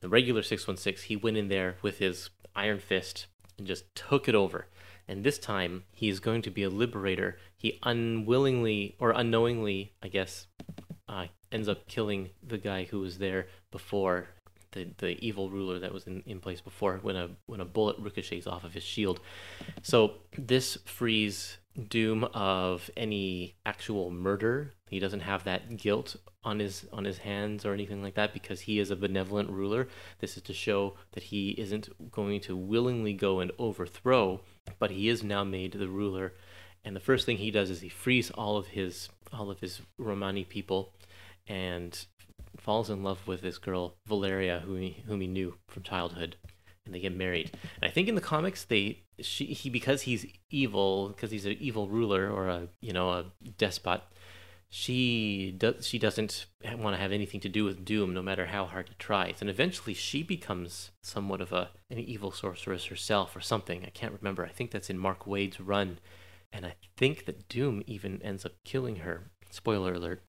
[0.00, 3.26] The regular 616, he went in there with his iron fist
[3.58, 4.66] and just took it over.
[5.06, 7.36] And this time, he is going to be a liberator.
[7.56, 10.46] He unwillingly or unknowingly, I guess,
[11.08, 14.28] uh, ends up killing the guy who was there before
[14.72, 17.96] the, the evil ruler that was in, in place before when a when a bullet
[17.98, 19.20] ricochets off of his shield.
[19.82, 21.58] So this frees
[21.88, 24.72] Doom of any actual murder.
[24.88, 28.62] He doesn't have that guilt on his on his hands or anything like that because
[28.62, 29.88] he is a benevolent ruler.
[30.18, 34.40] This is to show that he isn't going to willingly go and overthrow,
[34.78, 36.34] but he is now made the ruler.
[36.84, 39.80] And the first thing he does is he frees all of his all of his
[39.96, 40.92] Romani people
[41.46, 42.06] and
[42.60, 46.36] falls in love with this girl Valeria, whom he, whom he knew from childhood,
[46.84, 47.50] and they get married.
[47.80, 51.56] And I think in the comics, they she he because he's evil, because he's an
[51.60, 53.24] evil ruler or a you know a
[53.58, 54.02] despot.
[54.72, 58.66] She does she doesn't want to have anything to do with Doom, no matter how
[58.66, 59.40] hard he tries.
[59.40, 63.84] And eventually, she becomes somewhat of a an evil sorceress herself, or something.
[63.84, 64.44] I can't remember.
[64.44, 65.98] I think that's in Mark Waid's run,
[66.52, 69.30] and I think that Doom even ends up killing her.
[69.50, 70.22] Spoiler alert.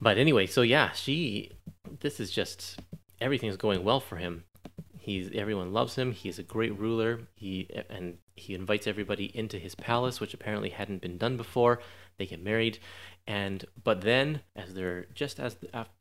[0.00, 1.52] But anyway, so yeah, she.
[2.00, 2.80] This is just
[3.20, 4.44] everything's going well for him.
[4.98, 6.12] He's everyone loves him.
[6.12, 7.20] He's a great ruler.
[7.34, 11.80] He and he invites everybody into his palace, which apparently hadn't been done before.
[12.18, 12.78] They get married,
[13.26, 15.56] and but then as they're just as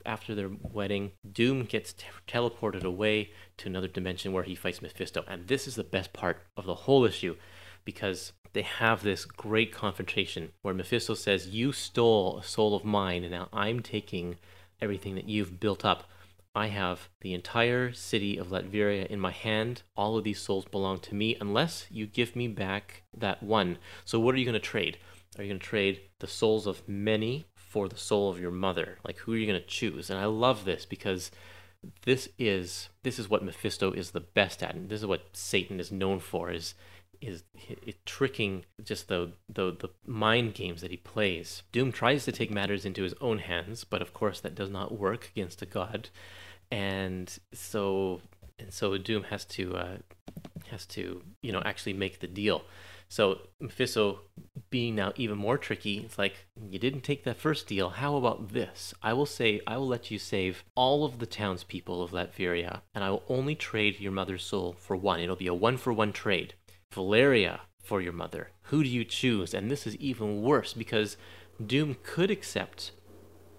[0.06, 5.24] after their wedding, Doom gets t- teleported away to another dimension where he fights Mephisto,
[5.28, 7.36] and this is the best part of the whole issue,
[7.88, 13.24] because they have this great confrontation where Mephisto says, You stole a soul of mine,
[13.24, 14.36] and now I'm taking
[14.82, 16.04] everything that you've built up.
[16.54, 19.84] I have the entire city of Latveria in my hand.
[19.96, 23.78] All of these souls belong to me unless you give me back that one.
[24.04, 24.98] So, what are you going to trade?
[25.38, 28.98] Are you going to trade the souls of many for the soul of your mother?
[29.06, 30.10] Like, who are you going to choose?
[30.10, 31.32] And I love this because
[32.04, 35.80] this is this is what Mephisto is the best at, and this is what Satan
[35.80, 36.74] is known for is
[37.22, 37.44] is
[38.06, 41.64] tricking just the, the the mind games that he plays.
[41.72, 44.98] Doom tries to take matters into his own hands, but of course that does not
[44.98, 46.10] work against a god,
[46.72, 48.22] and so
[48.60, 49.98] and so Doom has to uh,
[50.70, 52.64] has to you know actually make the deal.
[53.10, 54.20] So Mephisto
[54.70, 57.90] being now even more tricky, it's like you didn't take that first deal.
[57.90, 58.94] How about this?
[59.02, 63.04] I will say I will let you save all of the townspeople of Latveria, and
[63.04, 65.22] I will only trade your mother's soul for one.
[65.22, 66.56] It'll be a one for one trade.
[66.98, 68.50] Valeria for your mother.
[68.70, 69.54] Who do you choose?
[69.54, 71.16] And this is even worse because
[71.64, 72.92] Doom could accept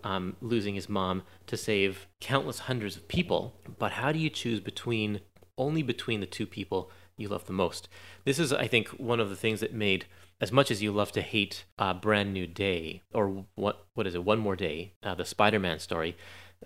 [0.02, 4.58] um, losing his mom to save countless hundreds of people, but how do you choose
[4.58, 5.20] between
[5.56, 7.88] only between the two people you love the most?
[8.24, 10.06] This is, I think, one of the things that made
[10.40, 14.16] as much as you love to hate uh, Brand New Day or what what is
[14.16, 16.16] it, One More Day, uh, the Spider-Man story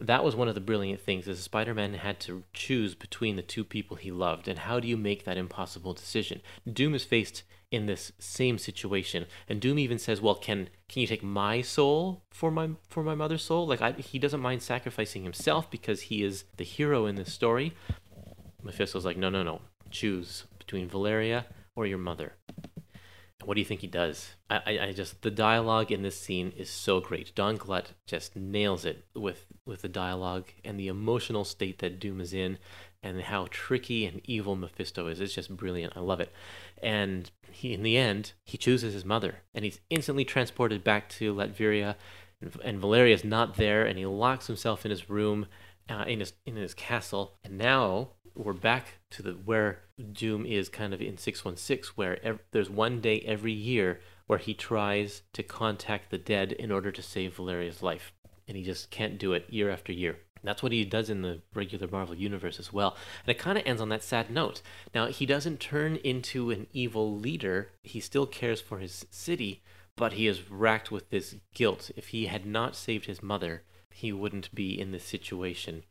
[0.01, 3.64] that was one of the brilliant things is spider-man had to choose between the two
[3.64, 6.40] people he loved and how do you make that impossible decision?
[6.70, 11.07] Doom is faced in this same situation and doom even says well can can you
[11.07, 13.66] take my soul for my for my mother's soul?
[13.66, 17.74] Like I, he doesn't mind sacrificing himself because he is the hero in this story.
[18.62, 19.61] Mephisto's like no no no.
[19.90, 22.34] Choose between valeria or your mother
[23.45, 24.34] what do you think he does?
[24.51, 27.34] I, I, I, just the dialogue in this scene is so great.
[27.34, 32.20] Don Glut just nails it with with the dialogue and the emotional state that Doom
[32.20, 32.59] is in,
[33.03, 35.20] and how tricky and evil Mephisto is.
[35.20, 35.97] It's just brilliant.
[35.97, 36.32] I love it.
[36.82, 41.34] And he, in the end, he chooses his mother, and he's instantly transported back to
[41.34, 41.97] Latveria,
[42.40, 45.47] and, and Valeria's not there, and he locks himself in his room,
[45.88, 49.80] uh, in his in his castle, and now we're back to the where
[50.12, 54.55] Doom is kind of in 616 where ev- there's one day every year where he
[54.55, 58.12] tries to contact the dead in order to save Valeria's life
[58.48, 60.18] and he just can't do it year after year.
[60.44, 62.96] That's what he does in the regular Marvel universe as well.
[63.24, 64.61] And it kind of ends on that sad note.
[64.94, 67.70] Now, he doesn't turn into an evil leader.
[67.82, 69.62] He still cares for his city,
[69.96, 71.90] but he is racked with this guilt.
[71.96, 75.84] If he had not saved his mother, he wouldn't be in this situation.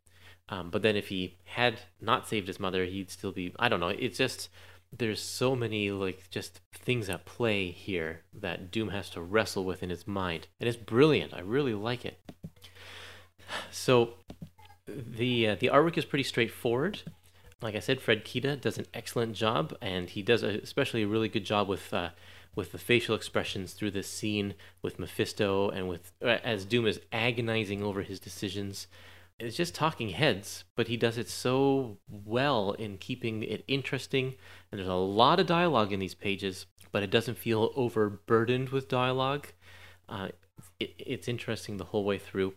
[0.52, 3.56] Um, but then if he had not saved his mother, he'd still be.
[3.58, 3.88] I don't know.
[3.88, 4.50] It's just
[4.96, 9.82] there's so many like just things at play here that Doom has to wrestle with
[9.82, 11.34] in his mind, and it's brilliant.
[11.34, 12.20] I really like it.
[13.72, 14.16] So
[14.88, 17.02] the uh, the artwork is pretty straightforward.
[17.62, 21.08] Like I said, Fred Kida does an excellent job, and he does a, especially a
[21.08, 22.10] really good job with uh,
[22.56, 27.00] with the facial expressions through this scene with Mephisto and with uh, as Doom is
[27.14, 28.88] agonizing over his decisions
[29.42, 34.36] it's just talking heads, but he does it so well in keeping it interesting.
[34.72, 38.88] And there's a lot of dialogue in these pages, but it doesn't feel overburdened with
[38.88, 39.48] dialogue.
[40.08, 40.30] Uh,
[40.80, 42.54] it, it's interesting the whole way through.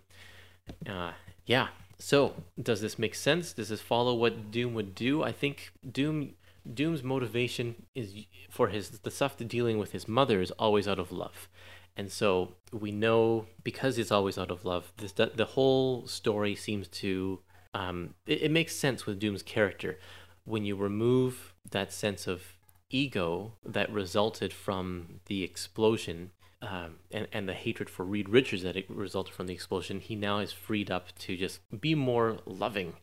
[0.86, 1.12] Uh,
[1.46, 1.68] yeah.
[1.98, 3.52] So, does this make sense?
[3.52, 5.22] Does this follow what Doom would do?
[5.22, 6.34] I think Doom
[6.72, 8.14] Doom's motivation is
[8.50, 11.48] for his the stuff dealing with his mother is always out of love.
[11.96, 16.88] And so we know because it's always out of love, this the whole story seems
[16.88, 17.40] to
[17.72, 19.98] um, it, it makes sense with Doom's character.
[20.44, 22.54] When you remove that sense of
[22.90, 26.30] ego that resulted from the explosion
[26.62, 30.38] um, and, and the hatred for Reed Richards that resulted from the explosion, he now
[30.38, 32.94] is freed up to just be more loving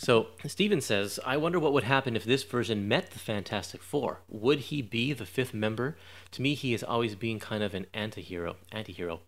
[0.00, 4.20] so Steven says, I wonder what would happen if this version met the Fantastic Four.
[4.28, 5.96] Would he be the fifth member?
[6.30, 9.22] To me, he is always being kind of an anti-hero, anti-hero.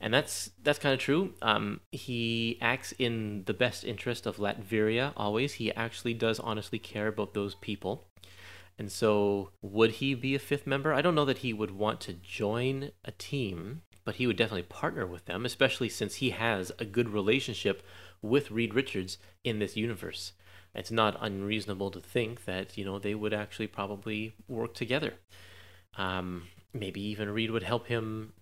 [0.00, 1.34] And that's that's kind of true.
[1.42, 5.54] Um, he acts in the best interest of Latveria always.
[5.54, 8.02] He actually does honestly care about those people.
[8.80, 10.92] And so, would he be a fifth member?
[10.92, 14.64] I don't know that he would want to join a team, but he would definitely
[14.64, 17.84] partner with them, especially since he has a good relationship
[18.28, 20.32] with Reed Richards in this universe.
[20.74, 25.14] It's not unreasonable to think that you know they would actually probably work together.
[25.96, 28.34] Um, maybe even Reed would help him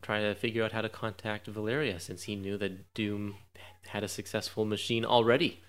[0.00, 3.36] try to figure out how to contact Valeria, since he knew that Doom
[3.88, 5.60] had a successful machine already.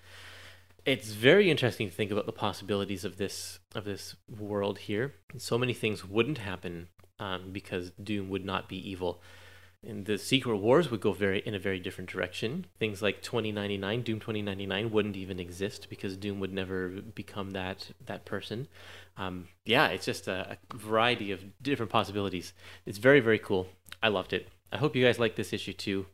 [0.86, 5.14] It's very interesting to think about the possibilities of this of this world here.
[5.36, 9.22] So many things wouldn't happen um, because Doom would not be evil
[9.86, 12.66] and the Secret Wars would go very in a very different direction.
[12.78, 18.24] Things like 2099, Doom 2099 wouldn't even exist because Doom would never become that that
[18.24, 18.68] person.
[19.16, 22.52] Um, yeah, it's just a, a, variety of different possibilities.
[22.86, 23.68] It's very very cool.
[24.02, 24.48] I loved it.
[24.72, 26.06] I hope you guys like this issue too.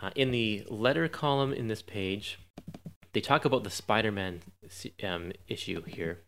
[0.00, 2.38] Uh, in the letter column in this page,
[3.12, 4.42] they talk about the Spider-Man
[5.02, 6.18] um, issue here.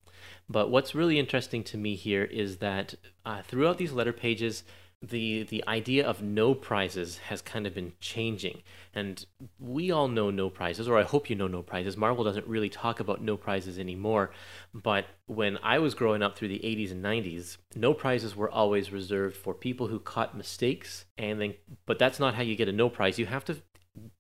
[0.49, 2.95] But what's really interesting to me here is that
[3.27, 4.65] uh, throughout these letter pages,
[5.01, 8.63] the the idea of no prizes has kind of been changing.
[8.95, 9.25] And
[9.61, 11.97] we all know no prizes or i hope you know no prizes.
[11.97, 14.31] Marvel doesn't really talk about no prizes anymore.
[14.75, 18.91] But when i was growing up through the 80s and 90s no prizes were always
[18.93, 21.05] reserved for people who caught mistakes.
[21.17, 21.55] And then
[21.87, 23.19] but that's not how you get a no prize.
[23.19, 23.59] You have to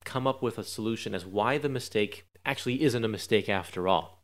[0.04, 4.17] come up with a solution as why the mistake actually isn't a mistake after all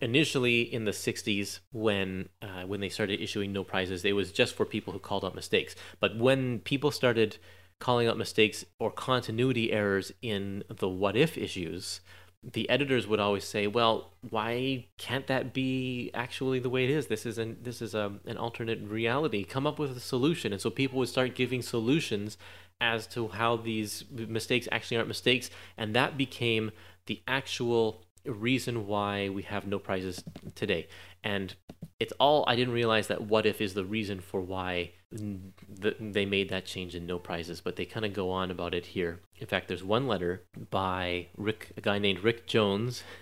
[0.00, 4.54] initially in the 60s when uh, when they started issuing no prizes it was just
[4.54, 5.74] for people who called out mistakes.
[6.00, 7.38] But when people started
[7.80, 12.00] calling out mistakes or continuity errors in the what if issues
[12.52, 17.06] the editors would always say well why can't that be actually the way it is?
[17.06, 19.44] This is an this is a, an alternate reality.
[19.44, 20.52] Come up with a solution.
[20.52, 22.36] And so people would start giving solutions
[22.80, 25.50] as to how these mistakes actually aren't mistakes.
[25.76, 26.70] And that became
[27.06, 30.22] the actual reason why we have no prizes
[30.54, 30.88] today.
[31.22, 31.54] And
[32.00, 36.26] it's all, I didn't realize that What If is the reason for why the, they
[36.26, 39.20] made that change in no prizes, but they kind of go on about it here.
[39.38, 43.02] In fact, there's one letter by Rick, a guy named Rick Jones.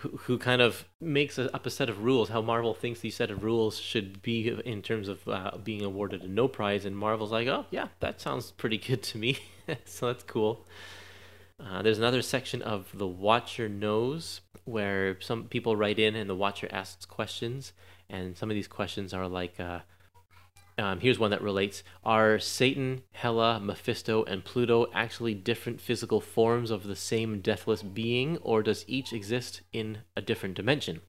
[0.00, 3.16] who, who kind of makes a, up a set of rules, how Marvel thinks these
[3.16, 6.96] set of rules should be in terms of uh, being awarded a no prize, and
[6.96, 9.38] Marvel's like, oh yeah, that sounds pretty good to me,
[9.84, 10.64] so that's cool.
[11.62, 16.34] Uh, there's another section of the Watcher Knows where some people write in and the
[16.34, 17.72] Watcher asks questions.
[18.08, 19.80] And some of these questions are like uh,
[20.80, 26.70] um, here's one that relates Are Satan, Hela, Mephisto, and Pluto actually different physical forms
[26.70, 31.02] of the same deathless being, or does each exist in a different dimension?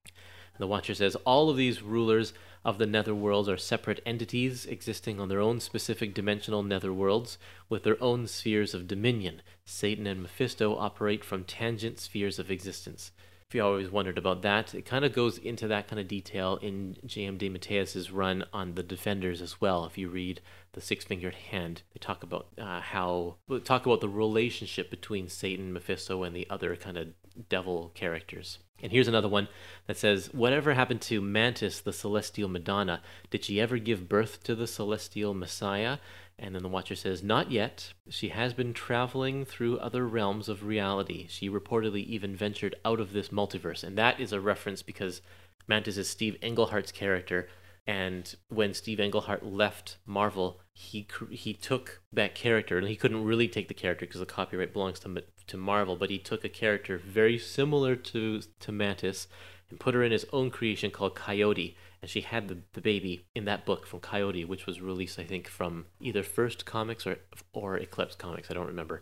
[0.60, 2.34] The Watcher says all of these rulers
[2.64, 7.38] of the netherworlds are separate entities existing on their own specific dimensional netherworlds
[7.70, 9.42] with their own spheres of dominion.
[9.72, 13.12] Satan and Mephisto operate from tangent spheres of existence.
[13.48, 16.58] If you always wondered about that, it kind of goes into that kind of detail
[16.62, 17.38] in J.M.
[17.38, 19.86] DeMatteis's run on the Defenders as well.
[19.86, 20.42] If you read
[20.74, 25.74] the Six Fingered Hand, they talk about uh, how talk about the relationship between Satan,
[25.74, 27.10] Mephisto, and the other kind of
[27.50, 28.60] devil characters.
[28.82, 29.48] And here's another one
[29.88, 33.02] that says, Whatever happened to Mantis, the celestial Madonna?
[33.30, 35.98] Did she ever give birth to the celestial Messiah?
[36.42, 37.94] And then the Watcher says, Not yet.
[38.10, 41.28] She has been traveling through other realms of reality.
[41.30, 43.84] She reportedly even ventured out of this multiverse.
[43.84, 45.22] And that is a reference because
[45.68, 47.48] Mantis is Steve Englehart's character.
[47.86, 53.48] And when Steve Englehart left Marvel, he he took that character, and he couldn't really
[53.48, 56.98] take the character because the copyright belongs to to Marvel, but he took a character
[56.98, 59.28] very similar to to Mantis
[59.70, 63.26] and put her in his own creation called Coyote, and she had the, the baby
[63.36, 67.18] in that book from Coyote, which was released I think from either First Comics or
[67.54, 69.02] or Eclipse Comics, I don't remember.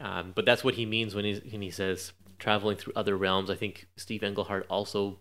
[0.00, 3.50] Um, but that's what he means when he when he says traveling through other realms.
[3.50, 5.18] I think Steve Englehart also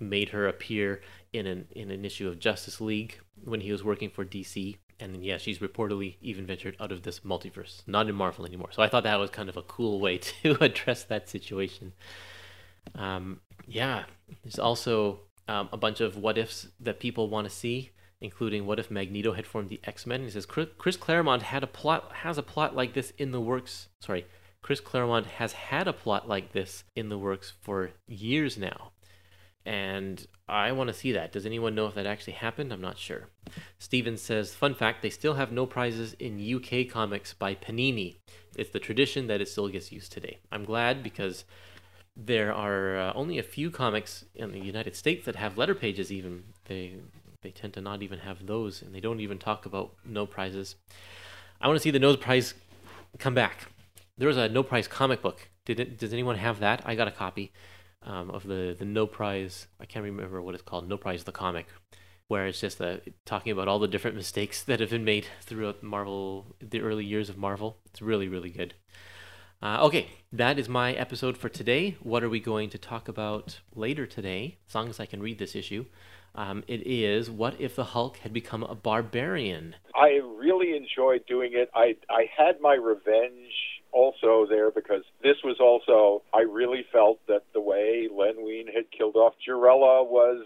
[0.00, 1.00] made her appear
[1.32, 5.14] in an in an issue of Justice League when he was working for DC and
[5.14, 8.70] then, yeah, she's reportedly even ventured out of this multiverse, not in Marvel anymore.
[8.72, 11.92] So I thought that was kind of a cool way to address that situation.
[12.94, 14.04] Um, yeah,
[14.42, 17.90] there's also um, a bunch of what ifs that people want to see,
[18.20, 20.22] including what if Magneto had formed the X Men.
[20.22, 23.88] He says Chris Claremont had a plot has a plot like this in the works.
[24.00, 24.26] Sorry,
[24.62, 28.92] Chris Claremont has had a plot like this in the works for years now
[29.66, 31.32] and I want to see that.
[31.32, 32.72] Does anyone know if that actually happened?
[32.72, 33.28] I'm not sure.
[33.80, 38.14] Steven says, fun fact, they still have no prizes in UK comics by Panini.
[38.56, 40.38] It's the tradition that it still gets used today.
[40.52, 41.44] I'm glad because
[42.16, 46.10] there are uh, only a few comics in the United States that have letter pages
[46.10, 46.44] even.
[46.64, 46.96] They
[47.42, 50.76] they tend to not even have those and they don't even talk about no prizes.
[51.60, 52.54] I want to see the no prize
[53.18, 53.70] come back.
[54.18, 55.48] There was a no prize comic book.
[55.66, 56.82] Did it, does anyone have that?
[56.86, 57.52] I got a copy
[58.02, 59.66] um, of the the No Prize.
[59.80, 60.88] I can't remember what it's called.
[60.88, 61.66] No Prize the comic,
[62.28, 65.82] where it's just uh, talking about all the different mistakes that have been made throughout
[65.82, 67.78] Marvel, the early years of Marvel.
[67.86, 68.74] It's really really good.
[69.62, 71.96] Uh, okay, that is my episode for today.
[72.02, 74.58] What are we going to talk about later today?
[74.68, 75.86] As long as I can read this issue.
[76.34, 79.74] Um, it is what if the Hulk had become a barbarian?
[79.94, 81.70] I really enjoyed doing it.
[81.74, 83.54] I I had my revenge
[83.90, 88.84] also there because this was also I really felt that the way Len Wein had
[88.96, 90.44] killed off Jarella was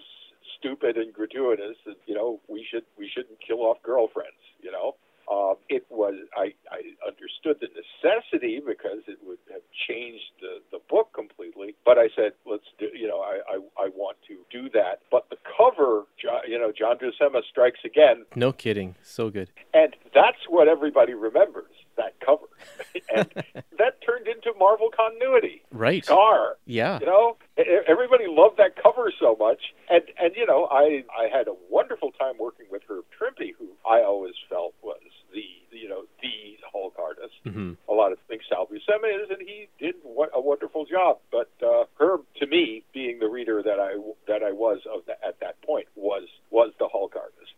[0.58, 1.76] stupid and gratuitous.
[1.84, 4.38] And, you know, we should we shouldn't kill off girlfriends.
[4.62, 4.94] You know,
[5.30, 10.80] uh, it was I I understood the necessity because it would have changed the the
[10.88, 11.76] book completely.
[11.84, 15.02] But I said let's do you know I I, I want to do that.
[15.10, 16.04] But the cover,
[16.46, 18.24] you know, John Buscema strikes again.
[18.34, 19.50] No kidding, so good.
[19.72, 22.46] And that's what everybody remembers that cover.
[23.14, 23.28] and
[23.78, 25.62] that turned into Marvel continuity.
[25.70, 26.04] Right.
[26.04, 26.54] Sakaar.
[26.66, 26.98] Yeah.
[27.00, 27.36] You know,
[27.86, 32.12] everybody loved that cover so much, and and you know, I I had a wonderful
[32.12, 35.00] time working with Herb Trimpe, who I always felt was
[35.32, 36.96] the you know the Hulk
[37.54, 37.78] artist.
[37.86, 41.18] hmm A lot of things Sal Buscema is, and he did what a wonderful job.
[41.30, 43.96] But uh, Herb, to me, being the reader that I
[44.28, 47.52] that I was of the, at that point, was was the Hulk artist.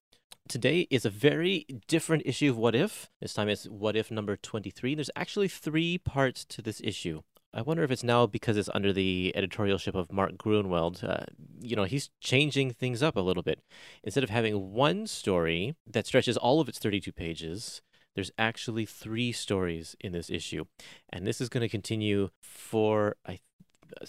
[0.49, 3.09] Today is a very different issue of What If.
[3.21, 4.95] This time it's What If number 23.
[4.95, 7.23] There's actually three parts to this issue.
[7.55, 11.05] I wonder if it's now because it's under the editorialship of Mark Gruenwald.
[11.07, 11.25] Uh,
[11.61, 13.61] you know, he's changing things up a little bit.
[14.03, 17.83] Instead of having one story that stretches all of its 32 pages,
[18.15, 20.65] there's actually three stories in this issue.
[21.11, 23.41] And this is going to continue for, I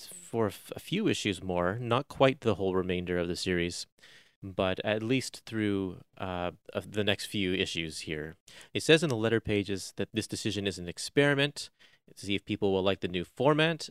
[0.09, 3.85] for a few issues more, not quite the whole remainder of the series,
[4.41, 8.35] but at least through uh, the next few issues here.
[8.73, 11.69] It says in the letter pages that this decision is an experiment
[12.15, 13.89] to see if people will like the new format.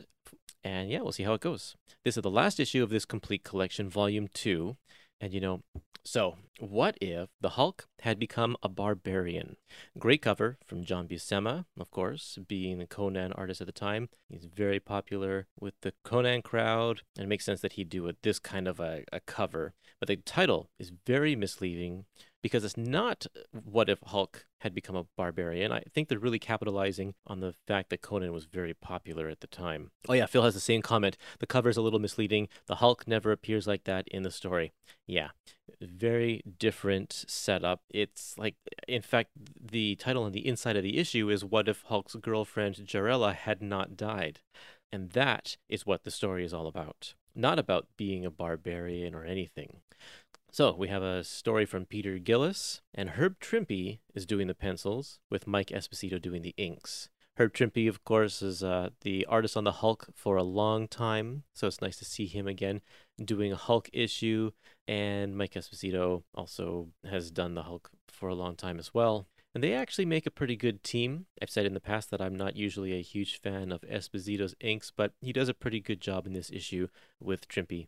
[0.63, 1.75] And yeah, we'll see how it goes.
[2.03, 4.77] This is the last issue of this complete collection, volume two.
[5.23, 5.61] And you know,
[6.03, 9.55] so what if the Hulk had become a barbarian?
[9.97, 14.09] Great cover from John Buscema, of course, being the Conan artist at the time.
[14.27, 18.15] He's very popular with the Conan crowd, and it makes sense that he'd do a,
[18.21, 19.75] this kind of a, a cover.
[19.97, 22.03] But the title is very misleading
[22.43, 25.71] because it's not uh, what if Hulk had become a barbarian.
[25.71, 29.47] I think they're really capitalizing on the fact that Conan was very popular at the
[29.47, 29.91] time.
[30.07, 31.17] Oh, yeah, Phil has the same comment.
[31.39, 32.47] The cover is a little misleading.
[32.67, 34.73] The Hulk never appears like that in the story.
[35.07, 35.29] Yeah,
[35.81, 37.81] very different setup.
[37.89, 38.55] It's like,
[38.87, 42.75] in fact, the title on the inside of the issue is What If Hulk's Girlfriend
[42.85, 44.39] Jarella Had Not Died?
[44.91, 47.15] And that is what the story is all about.
[47.35, 49.81] Not about being a barbarian or anything.
[50.53, 55.17] So we have a story from Peter Gillis, and Herb Trimpe is doing the pencils,
[55.27, 57.09] with Mike Esposito doing the inks.
[57.37, 61.41] Herb Trimpe, of course, is uh, the artist on the Hulk for a long time,
[61.55, 62.81] so it's nice to see him again
[63.17, 64.51] doing a Hulk issue.
[64.87, 69.25] And Mike Esposito also has done the Hulk for a long time as well.
[69.55, 71.25] And they actually make a pretty good team.
[71.41, 74.91] I've said in the past that I'm not usually a huge fan of Esposito's inks,
[74.95, 76.89] but he does a pretty good job in this issue
[77.19, 77.87] with Trimpe.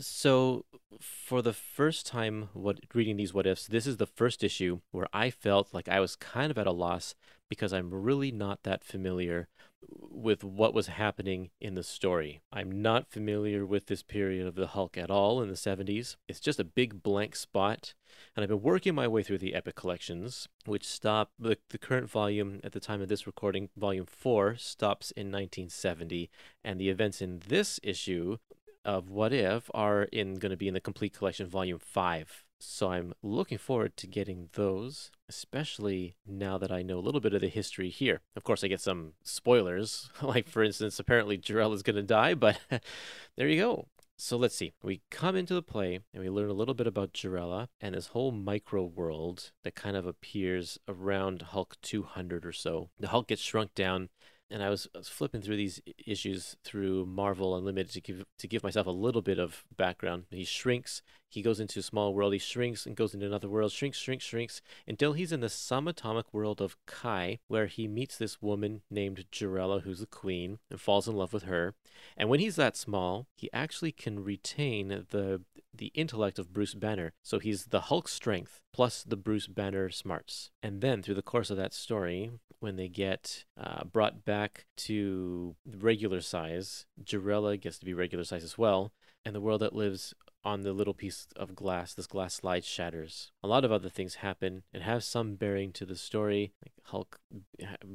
[0.00, 0.64] So,
[1.00, 5.06] for the first time what reading these what ifs, this is the first issue where
[5.12, 7.14] I felt like I was kind of at a loss
[7.48, 9.48] because I'm really not that familiar
[9.88, 12.40] with what was happening in the story.
[12.52, 16.16] I'm not familiar with this period of the Hulk at all in the 70s.
[16.28, 17.94] It's just a big blank spot.
[18.34, 22.10] And I've been working my way through the Epic collections, which stop the, the current
[22.10, 26.30] volume at the time of this recording, volume 4, stops in 1970.
[26.64, 28.38] And the events in this issue
[28.84, 32.44] of What If are in going to be in the complete collection, volume 5.
[32.60, 37.34] So I'm looking forward to getting those, especially now that I know a little bit
[37.34, 38.20] of the history here.
[38.36, 42.34] Of course, I get some spoilers, like for instance, apparently Jarell is going to die,
[42.34, 42.58] but
[43.36, 43.88] there you go.
[44.16, 44.72] So let's see.
[44.82, 48.08] We come into the play and we learn a little bit about Jarella and this
[48.08, 52.90] whole micro world that kind of appears around Hulk 200 or so.
[52.98, 54.08] The Hulk gets shrunk down
[54.50, 58.48] and I was, I was flipping through these issues through Marvel Unlimited to give to
[58.48, 60.24] give myself a little bit of background.
[60.30, 61.02] He shrinks,
[61.34, 64.24] he goes into a small world, he shrinks and goes into another world, shrinks, shrinks,
[64.24, 69.24] shrinks, until he's in the subatomic world of K'ai, where he meets this woman named
[69.30, 71.74] Jarella, who's a queen, and falls in love with her.
[72.16, 75.42] And when he's that small, he actually can retain the
[75.76, 77.12] the intellect of Bruce Banner.
[77.22, 80.50] So he's the Hulk strength plus the Bruce Banner smarts.
[80.62, 82.30] And then through the course of that story,
[82.60, 88.44] when they get uh, brought back to regular size, Jarella gets to be regular size
[88.44, 88.92] as well.
[89.24, 90.14] And the world that lives
[90.44, 93.32] on the little piece of glass, this glass slide shatters.
[93.42, 96.52] A lot of other things happen and have some bearing to the story.
[96.64, 97.20] Like Hulk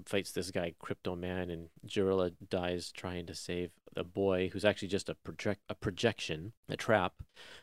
[0.05, 4.87] fights this guy, Crypto Man, and Jarella dies trying to save a boy who's actually
[4.87, 7.13] just a project a projection, a trap.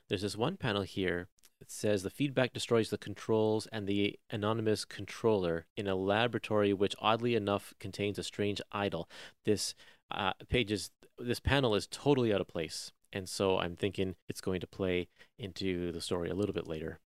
[0.08, 1.28] There's this one panel here
[1.60, 6.94] it says the feedback destroys the controls and the anonymous controller in a laboratory which
[6.98, 9.08] oddly enough contains a strange idol.
[9.44, 9.74] This
[10.10, 14.40] uh, page is this panel is totally out of place, and so I'm thinking it's
[14.40, 16.98] going to play into the story a little bit later.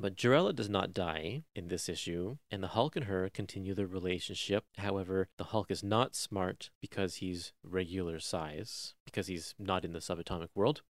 [0.00, 3.86] But Jarella does not die in this issue, and the Hulk and her continue their
[3.86, 4.64] relationship.
[4.76, 9.98] However, the Hulk is not smart because he's regular size, because he's not in the
[9.98, 10.82] subatomic world.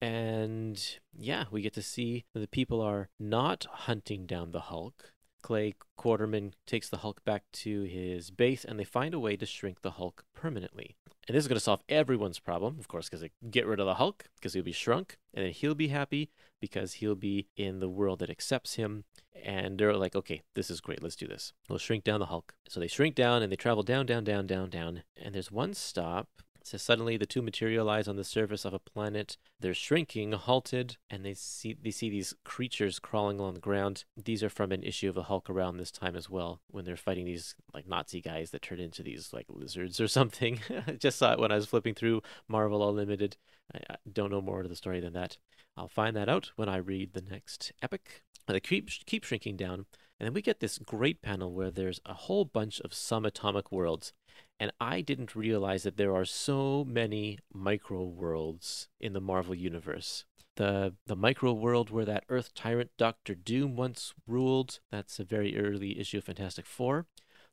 [0.00, 5.12] And yeah, we get to see that the people are not hunting down the Hulk.
[5.46, 9.46] Clay Quartermain takes the Hulk back to his base, and they find a way to
[9.46, 10.96] shrink the Hulk permanently.
[11.28, 13.86] And this is going to solve everyone's problem, of course, because they get rid of
[13.86, 16.30] the Hulk, because he'll be shrunk, and then he'll be happy
[16.60, 19.04] because he'll be in the world that accepts him.
[19.40, 21.52] And they're like, okay, this is great, let's do this.
[21.68, 22.56] We'll shrink down the Hulk.
[22.68, 25.04] So they shrink down and they travel down, down, down, down, down.
[25.16, 29.36] And there's one stop so suddenly the two materialize on the surface of a planet.
[29.60, 34.04] They're shrinking, halted, and they see they see these creatures crawling along the ground.
[34.16, 36.96] These are from an issue of the Hulk around this time as well, when they're
[36.96, 40.58] fighting these like Nazi guys that turn into these like lizards or something.
[40.88, 43.36] I just saw it when I was flipping through Marvel Unlimited.
[43.72, 45.38] I don't know more to the story than that.
[45.76, 48.22] I'll find that out when I read the next epic.
[48.48, 49.86] They keep keep shrinking down,
[50.18, 54.12] and then we get this great panel where there's a whole bunch of subatomic worlds.
[54.58, 60.24] And I didn't realize that there are so many micro worlds in the Marvel universe.
[60.56, 65.58] The the micro world where that Earth tyrant Doctor Doom once ruled, that's a very
[65.58, 67.06] early issue of Fantastic Four.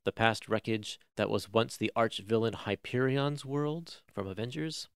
[0.06, 4.88] The past wreckage that was once the arch villain Hyperion's world from Avengers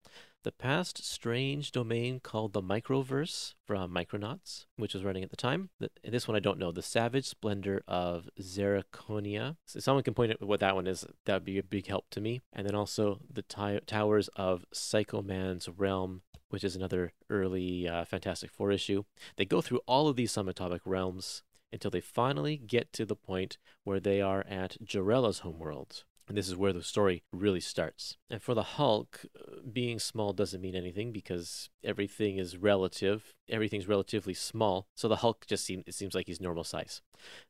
[0.48, 5.72] the past strange domain called the Microverse from Micronauts, which was running at the time.
[6.06, 6.72] This one I don't know.
[6.72, 9.57] The Savage Splendor of Zerconia.
[9.65, 11.06] So someone can point out what that one is.
[11.26, 12.40] That would be a big help to me.
[12.53, 18.72] And then also the Towers of Psycho-Man's Realm, which is another early uh, Fantastic Four
[18.72, 19.03] issue.
[19.36, 21.44] They go through all of these subatomic realms
[21.74, 26.06] until they finally get to the point where they are at Jarella's homeworld.
[26.28, 28.18] And this is where the story really starts.
[28.30, 33.34] And for the Hulk, uh, being small doesn't mean anything because everything is relative.
[33.49, 34.88] Everything's relatively small.
[34.95, 37.02] So the Hulk just seems, it seems like he's normal size.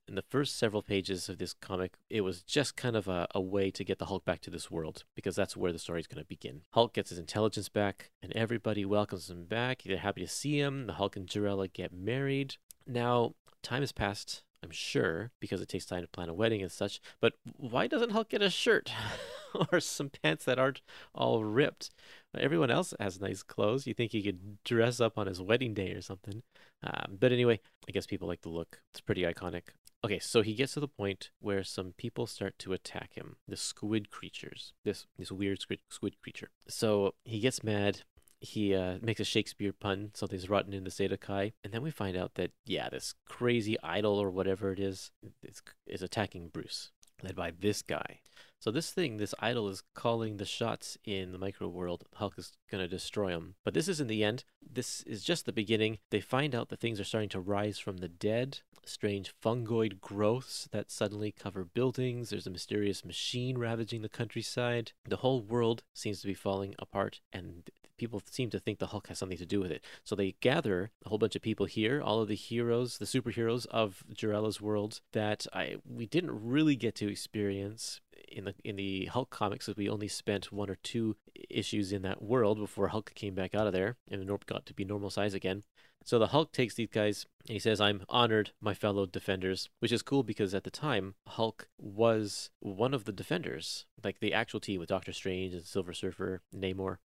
[0.08, 3.42] In the first several pages of this comic, it was just kind of a, a
[3.42, 6.08] way to get the Hulk back to this world because that's where the story is
[6.08, 6.62] going to begin.
[6.74, 9.82] Hulk gets his intelligence back and everybody welcomes him back.
[9.84, 10.86] They're happy to see him.
[10.86, 12.58] The Hulk and Jarella get married.
[12.86, 13.34] Now,
[13.64, 17.00] time has passed I'm sure, because it takes time to plan a wedding and such.
[17.22, 18.92] But why doesn't Hulk get a shirt
[19.72, 20.82] or some pants that aren't
[21.16, 21.92] all ripped?
[22.38, 23.88] Everyone else has nice clothes.
[23.88, 26.44] You think he could dress up on his wedding day or something.
[26.84, 28.82] Um, but anyway, I guess people like the look.
[28.92, 29.70] It's pretty iconic.
[30.04, 33.38] Okay, so he gets to the point where some people start to attack him.
[33.48, 34.74] The squid creatures.
[34.84, 36.50] This this weird squid, squid creature.
[36.68, 38.02] So he gets mad
[38.40, 41.82] he uh, makes a Shakespeare pun, something's rotten in the state of K'ai, and then
[41.82, 45.12] we find out that, yeah, this crazy idol or whatever it is,
[45.44, 46.92] is, is attacking Bruce,
[47.24, 48.20] led by this guy.
[48.60, 52.06] So this thing, this idol is calling the shots in the micro world.
[52.16, 53.54] Hulk is going to destroy him.
[53.64, 54.46] But this isn't the end.
[54.68, 56.00] This is just the beginning.
[56.10, 58.62] They find out that things are starting to rise from the dead.
[58.84, 62.32] Strange fungoid growths that suddenly cover buildings.
[62.32, 64.92] There's a mysterious machine ravaging the countryside.
[65.08, 69.08] The whole world seems to be falling apart, and people seem to think the Hulk
[69.08, 69.84] has something to do with it.
[70.04, 73.66] So they gather a whole bunch of people here, all of the heroes, the superheroes
[73.68, 79.06] of Jarella's world that I we didn't really get to experience in the in the
[79.06, 81.16] Hulk comics, because we only spent one or two
[81.50, 84.86] issues in that world before Hulk came back out of there and got to be
[84.86, 85.64] normal size again.
[86.04, 89.92] So the Hulk takes these guys and he says, "I'm honored, my fellow defenders," which
[89.92, 94.60] is cool because at the time Hulk was one of the defenders, like the actual
[94.60, 96.98] team with Doctor Strange and Silver Surfer, Namor.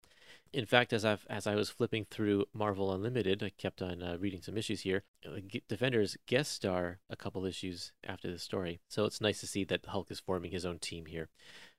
[0.54, 4.18] In fact, as I as I was flipping through Marvel Unlimited, I kept on uh,
[4.20, 5.04] reading some issues here.
[5.26, 9.64] Uh, Defenders guest star a couple issues after the story, so it's nice to see
[9.66, 11.30] that Hulk is forming his own team here.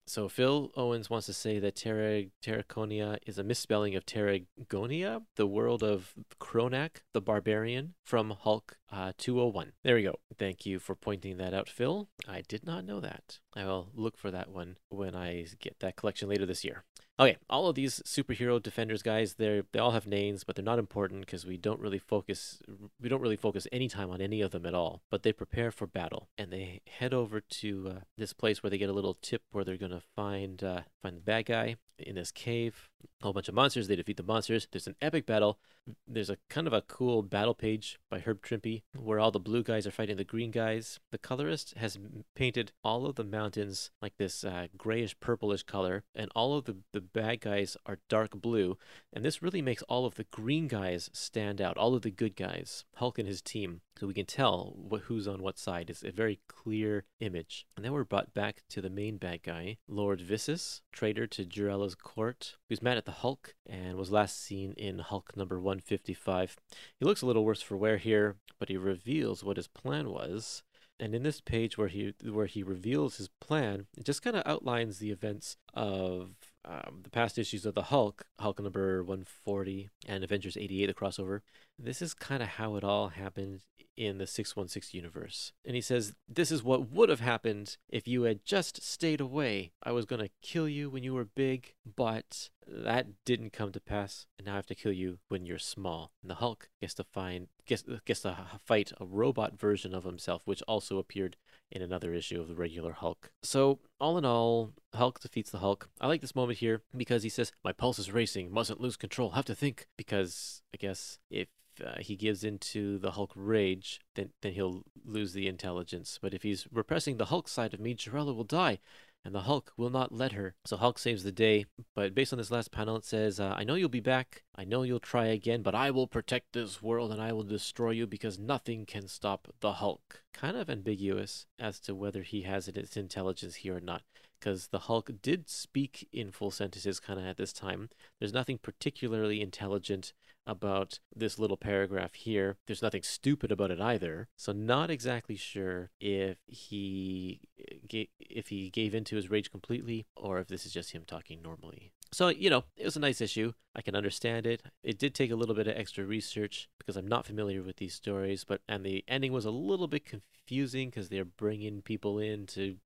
[0.07, 5.47] So Phil Owens wants to say that Terra Terraconia is a misspelling of Terragonia, the
[5.47, 9.73] world of Kronak, the barbarian, from Hulk uh, 201.
[9.85, 10.17] There we go.
[10.37, 12.09] Thank you for pointing that out, Phil.
[12.27, 13.39] I did not know that.
[13.55, 16.85] I will look for that one when I get that collection later this year.
[17.21, 20.79] Okay, all of these superhero defenders guys, they they all have names, but they're not
[20.79, 22.61] important because we don't really focus
[23.01, 25.03] we don't really focus any time on any of them at all.
[25.11, 28.79] But they prepare for battle and they head over to uh, this place where they
[28.79, 32.33] get a little tip where they're gonna find uh, find the bad guy in this
[32.33, 32.89] cave.
[33.23, 33.89] Whole bunch of monsters.
[33.89, 34.67] They defeat the monsters.
[34.71, 35.59] There's an epic battle.
[36.07, 39.63] There's a kind of a cool battle page by Herb Trimpe where all the blue
[39.63, 41.01] guys are fighting the green guys.
[41.11, 41.99] The colorist has
[42.35, 46.77] painted all of the mountains like this uh, grayish purplish color, and all of the,
[46.93, 48.77] the bad guys are dark blue.
[49.13, 52.37] And this really makes all of the green guys stand out, all of the good
[52.37, 52.85] guys.
[52.97, 55.91] Hulk and his team so we can tell what, who's on what side.
[55.91, 57.67] It's a very clear image.
[57.77, 61.95] And then we're brought back to the main bad guy, Lord Vissus, traitor to Jarella's
[61.95, 66.57] court, who's mad at the Hulk and was last seen in Hulk number 155.
[66.99, 70.63] He looks a little worse for wear here, but he reveals what his plan was
[71.03, 74.45] and in this page where he where he reveals his plan, it just kind of
[74.47, 76.31] outlines the events of
[76.65, 81.41] um, the past issues of the Hulk, Hulk number 140 and Avengers 88, the crossover.
[81.85, 83.63] This is kind of how it all happened
[83.97, 85.53] in the 616 universe.
[85.65, 89.73] And he says, This is what would have happened if you had just stayed away.
[89.83, 93.81] I was going to kill you when you were big, but that didn't come to
[93.81, 96.13] pass, and now I have to kill you when you're small.
[96.23, 100.43] And the Hulk gets to find gets gets to fight a robot version of himself,
[100.45, 101.37] which also appeared
[101.71, 103.33] in another issue of the regular Hulk.
[103.43, 105.89] So all in all, Hulk defeats the Hulk.
[106.01, 108.53] I like this moment here because he says, "My pulse is racing.
[108.53, 109.31] Mustn't lose control.
[109.31, 111.49] Have to think." Because I guess if
[111.85, 116.19] uh, he gives into the Hulk rage, then then he'll lose the intelligence.
[116.21, 118.79] But if he's repressing the Hulk side of me, Jarella will die
[119.25, 120.55] and the Hulk will not let her.
[120.65, 121.67] So Hulk saves the day.
[121.95, 124.43] But based on this last panel, it says, uh, I know you'll be back.
[124.57, 127.91] I know you'll try again, but I will protect this world and I will destroy
[127.91, 130.23] you because nothing can stop the Hulk.
[130.33, 134.03] Kind of ambiguous as to whether he has its intelligence here or not,
[134.43, 137.89] because the Hulk did speak in full sentences kind of at this time.
[138.19, 140.13] There's nothing particularly intelligent
[140.45, 142.57] about this little paragraph here.
[142.67, 144.27] There's nothing stupid about it either.
[144.37, 150.49] So not exactly sure if he if he gave into his rage completely or if
[150.49, 151.93] this is just him talking normally.
[152.13, 153.53] So, you know, it was a nice issue.
[153.75, 154.63] I can understand it.
[154.83, 157.95] It did take a little bit of extra research because I'm not familiar with these
[157.95, 162.47] stories, but and the ending was a little bit confusing because they're bringing people in
[162.49, 162.77] to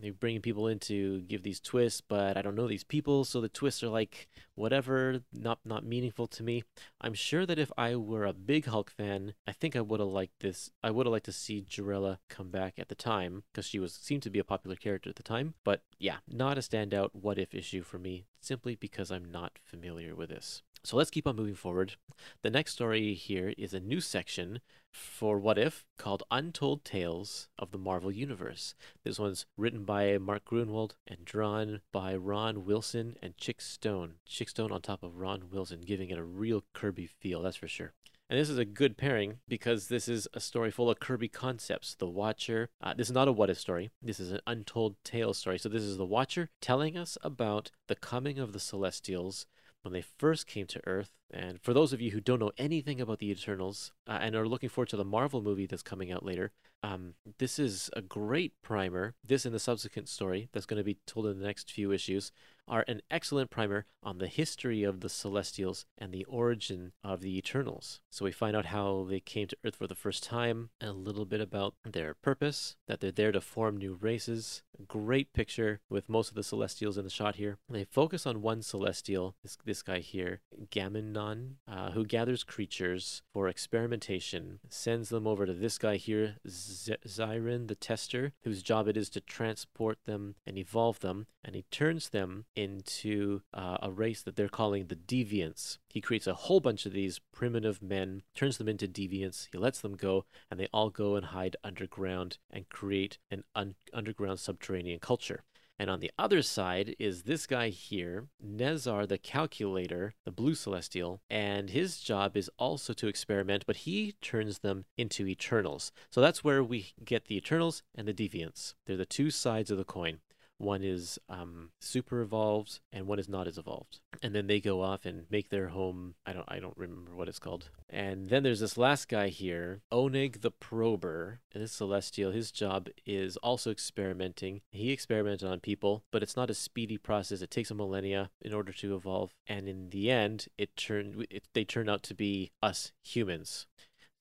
[0.00, 3.40] they're bringing people in to give these twists, but I don't know these people, so
[3.40, 6.64] the twists are like whatever, not not meaningful to me.
[7.00, 10.08] I'm sure that if I were a big Hulk fan, I think I would have
[10.08, 10.70] liked this.
[10.82, 13.94] I would have liked to see Jarella come back at the time because she was
[13.94, 15.54] seemed to be a popular character at the time.
[15.64, 20.14] But yeah, not a standout what if issue for me, simply because I'm not familiar
[20.14, 20.62] with this.
[20.84, 21.94] So let's keep on moving forward.
[22.42, 24.60] The next story here is a new section
[24.90, 28.74] for What If called Untold Tales of the Marvel Universe.
[29.04, 34.14] This one's written by Mark Gruenwald and drawn by Ron Wilson and Chick Stone.
[34.26, 37.68] Chick Stone on top of Ron Wilson, giving it a real Kirby feel, that's for
[37.68, 37.92] sure.
[38.28, 41.94] And this is a good pairing because this is a story full of Kirby concepts.
[41.94, 45.34] The Watcher, uh, this is not a what if story, this is an untold tale
[45.34, 45.58] story.
[45.58, 49.46] So, this is the Watcher telling us about the coming of the Celestials
[49.82, 51.10] when they first came to Earth.
[51.30, 54.48] And for those of you who don't know anything about the Eternals uh, and are
[54.48, 56.52] looking forward to the Marvel movie that's coming out later,
[56.82, 59.14] um, this is a great primer.
[59.24, 62.32] This and the subsequent story that's going to be told in the next few issues
[62.68, 67.36] are an excellent primer on the history of the Celestials and the origin of the
[67.36, 68.00] Eternals.
[68.10, 71.24] So we find out how they came to Earth for the first time, a little
[71.24, 74.62] bit about their purpose, that they're there to form new races.
[74.88, 77.58] Great picture with most of the Celestials in the shot here.
[77.68, 80.40] They focus on one Celestial, this, this guy here,
[80.70, 86.36] Gammenon, uh, who gathers creatures for experimentation, sends them over to this guy here,
[86.72, 91.64] Ziran the Tester, whose job it is to transport them and evolve them, and he
[91.70, 95.78] turns them into uh, a race that they're calling the Deviants.
[95.88, 99.80] He creates a whole bunch of these primitive men, turns them into deviants, he lets
[99.80, 105.00] them go, and they all go and hide underground and create an un- underground subterranean
[105.00, 105.44] culture.
[105.82, 111.20] And on the other side is this guy here, Nezarr the Calculator, the Blue Celestial,
[111.28, 115.90] and his job is also to experiment, but he turns them into Eternals.
[116.08, 118.74] So that's where we get the Eternals and the Deviants.
[118.86, 120.20] They're the two sides of the coin.
[120.62, 123.98] One is um, super evolved, and one is not as evolved.
[124.22, 126.14] And then they go off and make their home.
[126.24, 126.44] I don't.
[126.46, 127.70] I don't remember what it's called.
[127.90, 131.40] And then there's this last guy here, Oneg the Prober.
[131.52, 134.60] And this Celestial, his job is also experimenting.
[134.70, 137.42] He experimented on people, but it's not a speedy process.
[137.42, 139.34] It takes a millennia in order to evolve.
[139.48, 141.26] And in the end, it turned.
[141.28, 143.66] It, they turn out to be us humans.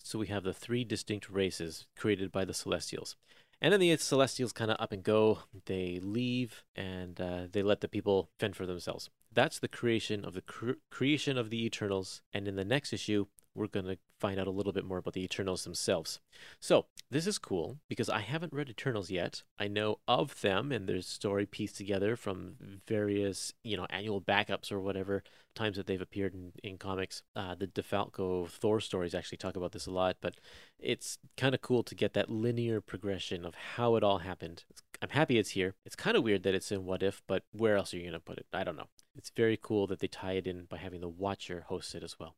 [0.03, 3.15] So we have the three distinct races created by the Celestials.
[3.61, 5.39] And then the Celestials kind of up and go.
[5.65, 9.09] They leave and uh, they let the people fend for themselves.
[9.31, 12.21] That's the creation of the cre- creation of the Eternals.
[12.33, 15.13] And in the next issue, we're going to find out a little bit more about
[15.13, 16.19] the Eternals themselves.
[16.59, 19.43] So, this is cool because I haven't read Eternals yet.
[19.59, 22.55] I know of them and their story pieced together from
[22.87, 25.23] various, you know, annual backups or whatever
[25.55, 27.23] times that they've appeared in, in comics.
[27.35, 30.35] Uh, the DeFalco Thor stories actually talk about this a lot, but
[30.79, 34.63] it's kind of cool to get that linear progression of how it all happened.
[34.69, 35.73] It's, I'm happy it's here.
[35.85, 38.13] It's kind of weird that it's in What If, but where else are you going
[38.13, 38.45] to put it?
[38.53, 38.87] I don't know.
[39.17, 42.17] It's very cool that they tie it in by having the Watcher host it as
[42.19, 42.35] well.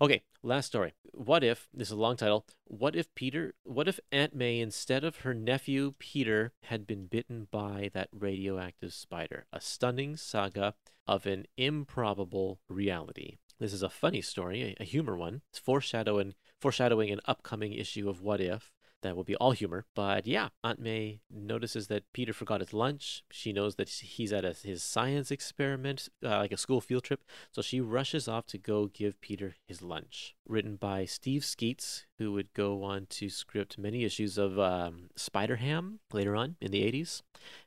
[0.00, 0.92] Okay, last story.
[1.12, 5.04] What if, this is a long title, what if Peter, what if Aunt May, instead
[5.04, 9.46] of her nephew Peter, had been bitten by that radioactive spider?
[9.52, 10.74] A stunning saga
[11.06, 13.38] of an improbable reality.
[13.60, 15.42] This is a funny story, a, humor one.
[15.50, 18.72] It's foreshadowing, foreshadowing an upcoming issue of What If
[19.04, 19.84] that will be all humor.
[19.94, 23.22] But yeah, Aunt May notices that Peter forgot his lunch.
[23.30, 27.22] She knows that he's at a, his science experiment, uh, like a school field trip.
[27.52, 30.34] So she rushes off to go give Peter his lunch.
[30.48, 35.56] Written by Steve Skeates, who would go on to script many issues of um, Spider
[35.56, 37.22] Ham later on in the 80s.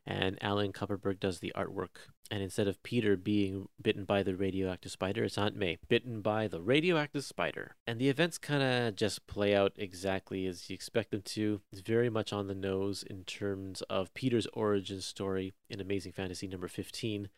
[0.05, 2.09] And Alan Kupperberg does the artwork.
[2.30, 6.48] And instead of Peter being bitten by the radioactive spider, it's Aunt May bitten by
[6.48, 7.76] the radioactive spider.
[7.86, 11.62] And the events kind of just play out exactly as you expect them to.
[11.72, 16.48] It's very much on the nose in terms of Peter's origin story in Amazing Fantasy
[16.48, 17.30] number 15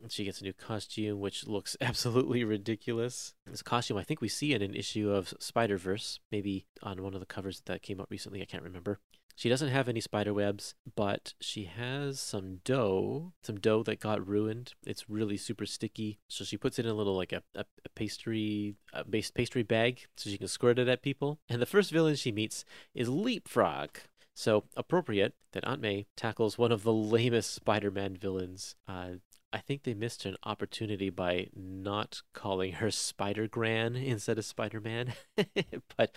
[0.00, 3.34] and she gets a new costume, which looks absolutely ridiculous.
[3.46, 7.14] This costume, I think we see in an issue of Spider Verse, maybe on one
[7.14, 8.42] of the covers that came out recently.
[8.42, 8.98] I can't remember.
[9.34, 14.26] She doesn't have any spider webs, but she has some dough, some dough that got
[14.26, 14.74] ruined.
[14.86, 17.88] It's really super sticky, so she puts it in a little like a, a, a
[17.94, 21.38] pastry a pastry bag so she can squirt it at people.
[21.48, 23.90] And the first villain she meets is Leapfrog.
[24.34, 28.74] So appropriate that Aunt May tackles one of the lamest Spider-Man villains.
[28.88, 29.16] Uh,
[29.52, 34.80] I think they missed an opportunity by not calling her Spider Gran instead of Spider
[34.80, 35.14] Man,
[35.96, 36.12] but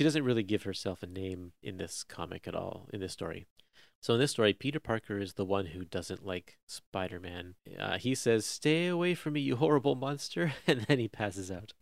[0.00, 3.44] she doesn't really give herself a name in this comic at all, in this story.
[4.00, 7.56] So in this story, Peter Parker is the one who doesn't like Spider-Man.
[7.78, 11.74] Uh, he says, "Stay away from me, you horrible monster," and then he passes out.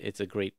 [0.00, 0.54] It's a great.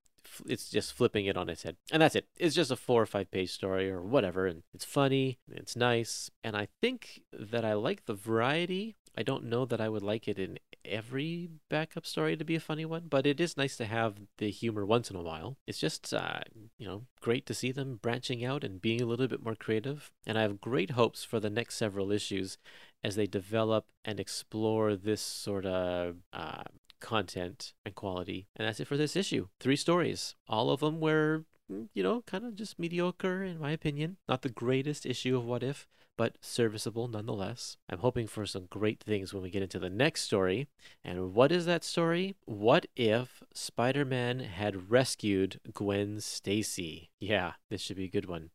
[0.47, 2.27] It's just flipping it on its head, and that's it.
[2.37, 6.31] It's just a four or five page story or whatever, and it's funny, it's nice,
[6.45, 10.29] and I think that I like the variety I don't know that I would like
[10.29, 13.85] it in every backup story to be a funny one, but it is nice to
[13.85, 15.57] have the humor once in a while.
[15.67, 16.41] It's just, uh,
[16.77, 20.11] you know, great to see them branching out and being a little bit more creative.
[20.25, 22.57] And I have great hopes for the next several issues
[23.03, 26.63] as they develop and explore this sort of uh,
[26.99, 28.47] content and quality.
[28.55, 29.47] And that's it for this issue.
[29.59, 30.35] Three stories.
[30.47, 34.17] All of them were Mm, you know, kind of just mediocre in my opinion.
[34.27, 35.87] Not the greatest issue of What If,
[36.19, 37.77] but serviceable nonetheless.
[37.89, 40.67] I'm hoping for some great things when we get into the next story.
[41.01, 42.35] And what is that story?
[42.43, 47.09] What if Spider Man had rescued Gwen Stacy?
[47.21, 48.49] Yeah, this should be a good one.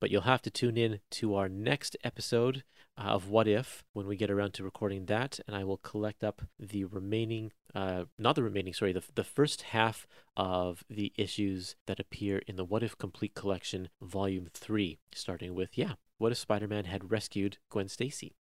[0.00, 2.62] But you'll have to tune in to our next episode
[2.96, 6.42] of What If when we get around to recording that, and I will collect up
[6.56, 10.06] the remaining, uh, not the remaining, sorry, the, the first half
[10.36, 15.76] of the issues that appear in the What If Complete Collection, Volume 3, starting with,
[15.76, 18.36] yeah, What If Spider Man had rescued Gwen Stacy?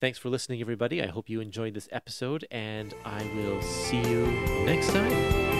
[0.00, 1.00] Thanks for listening, everybody.
[1.02, 4.26] I hope you enjoyed this episode, and I will see you
[4.64, 5.53] next time.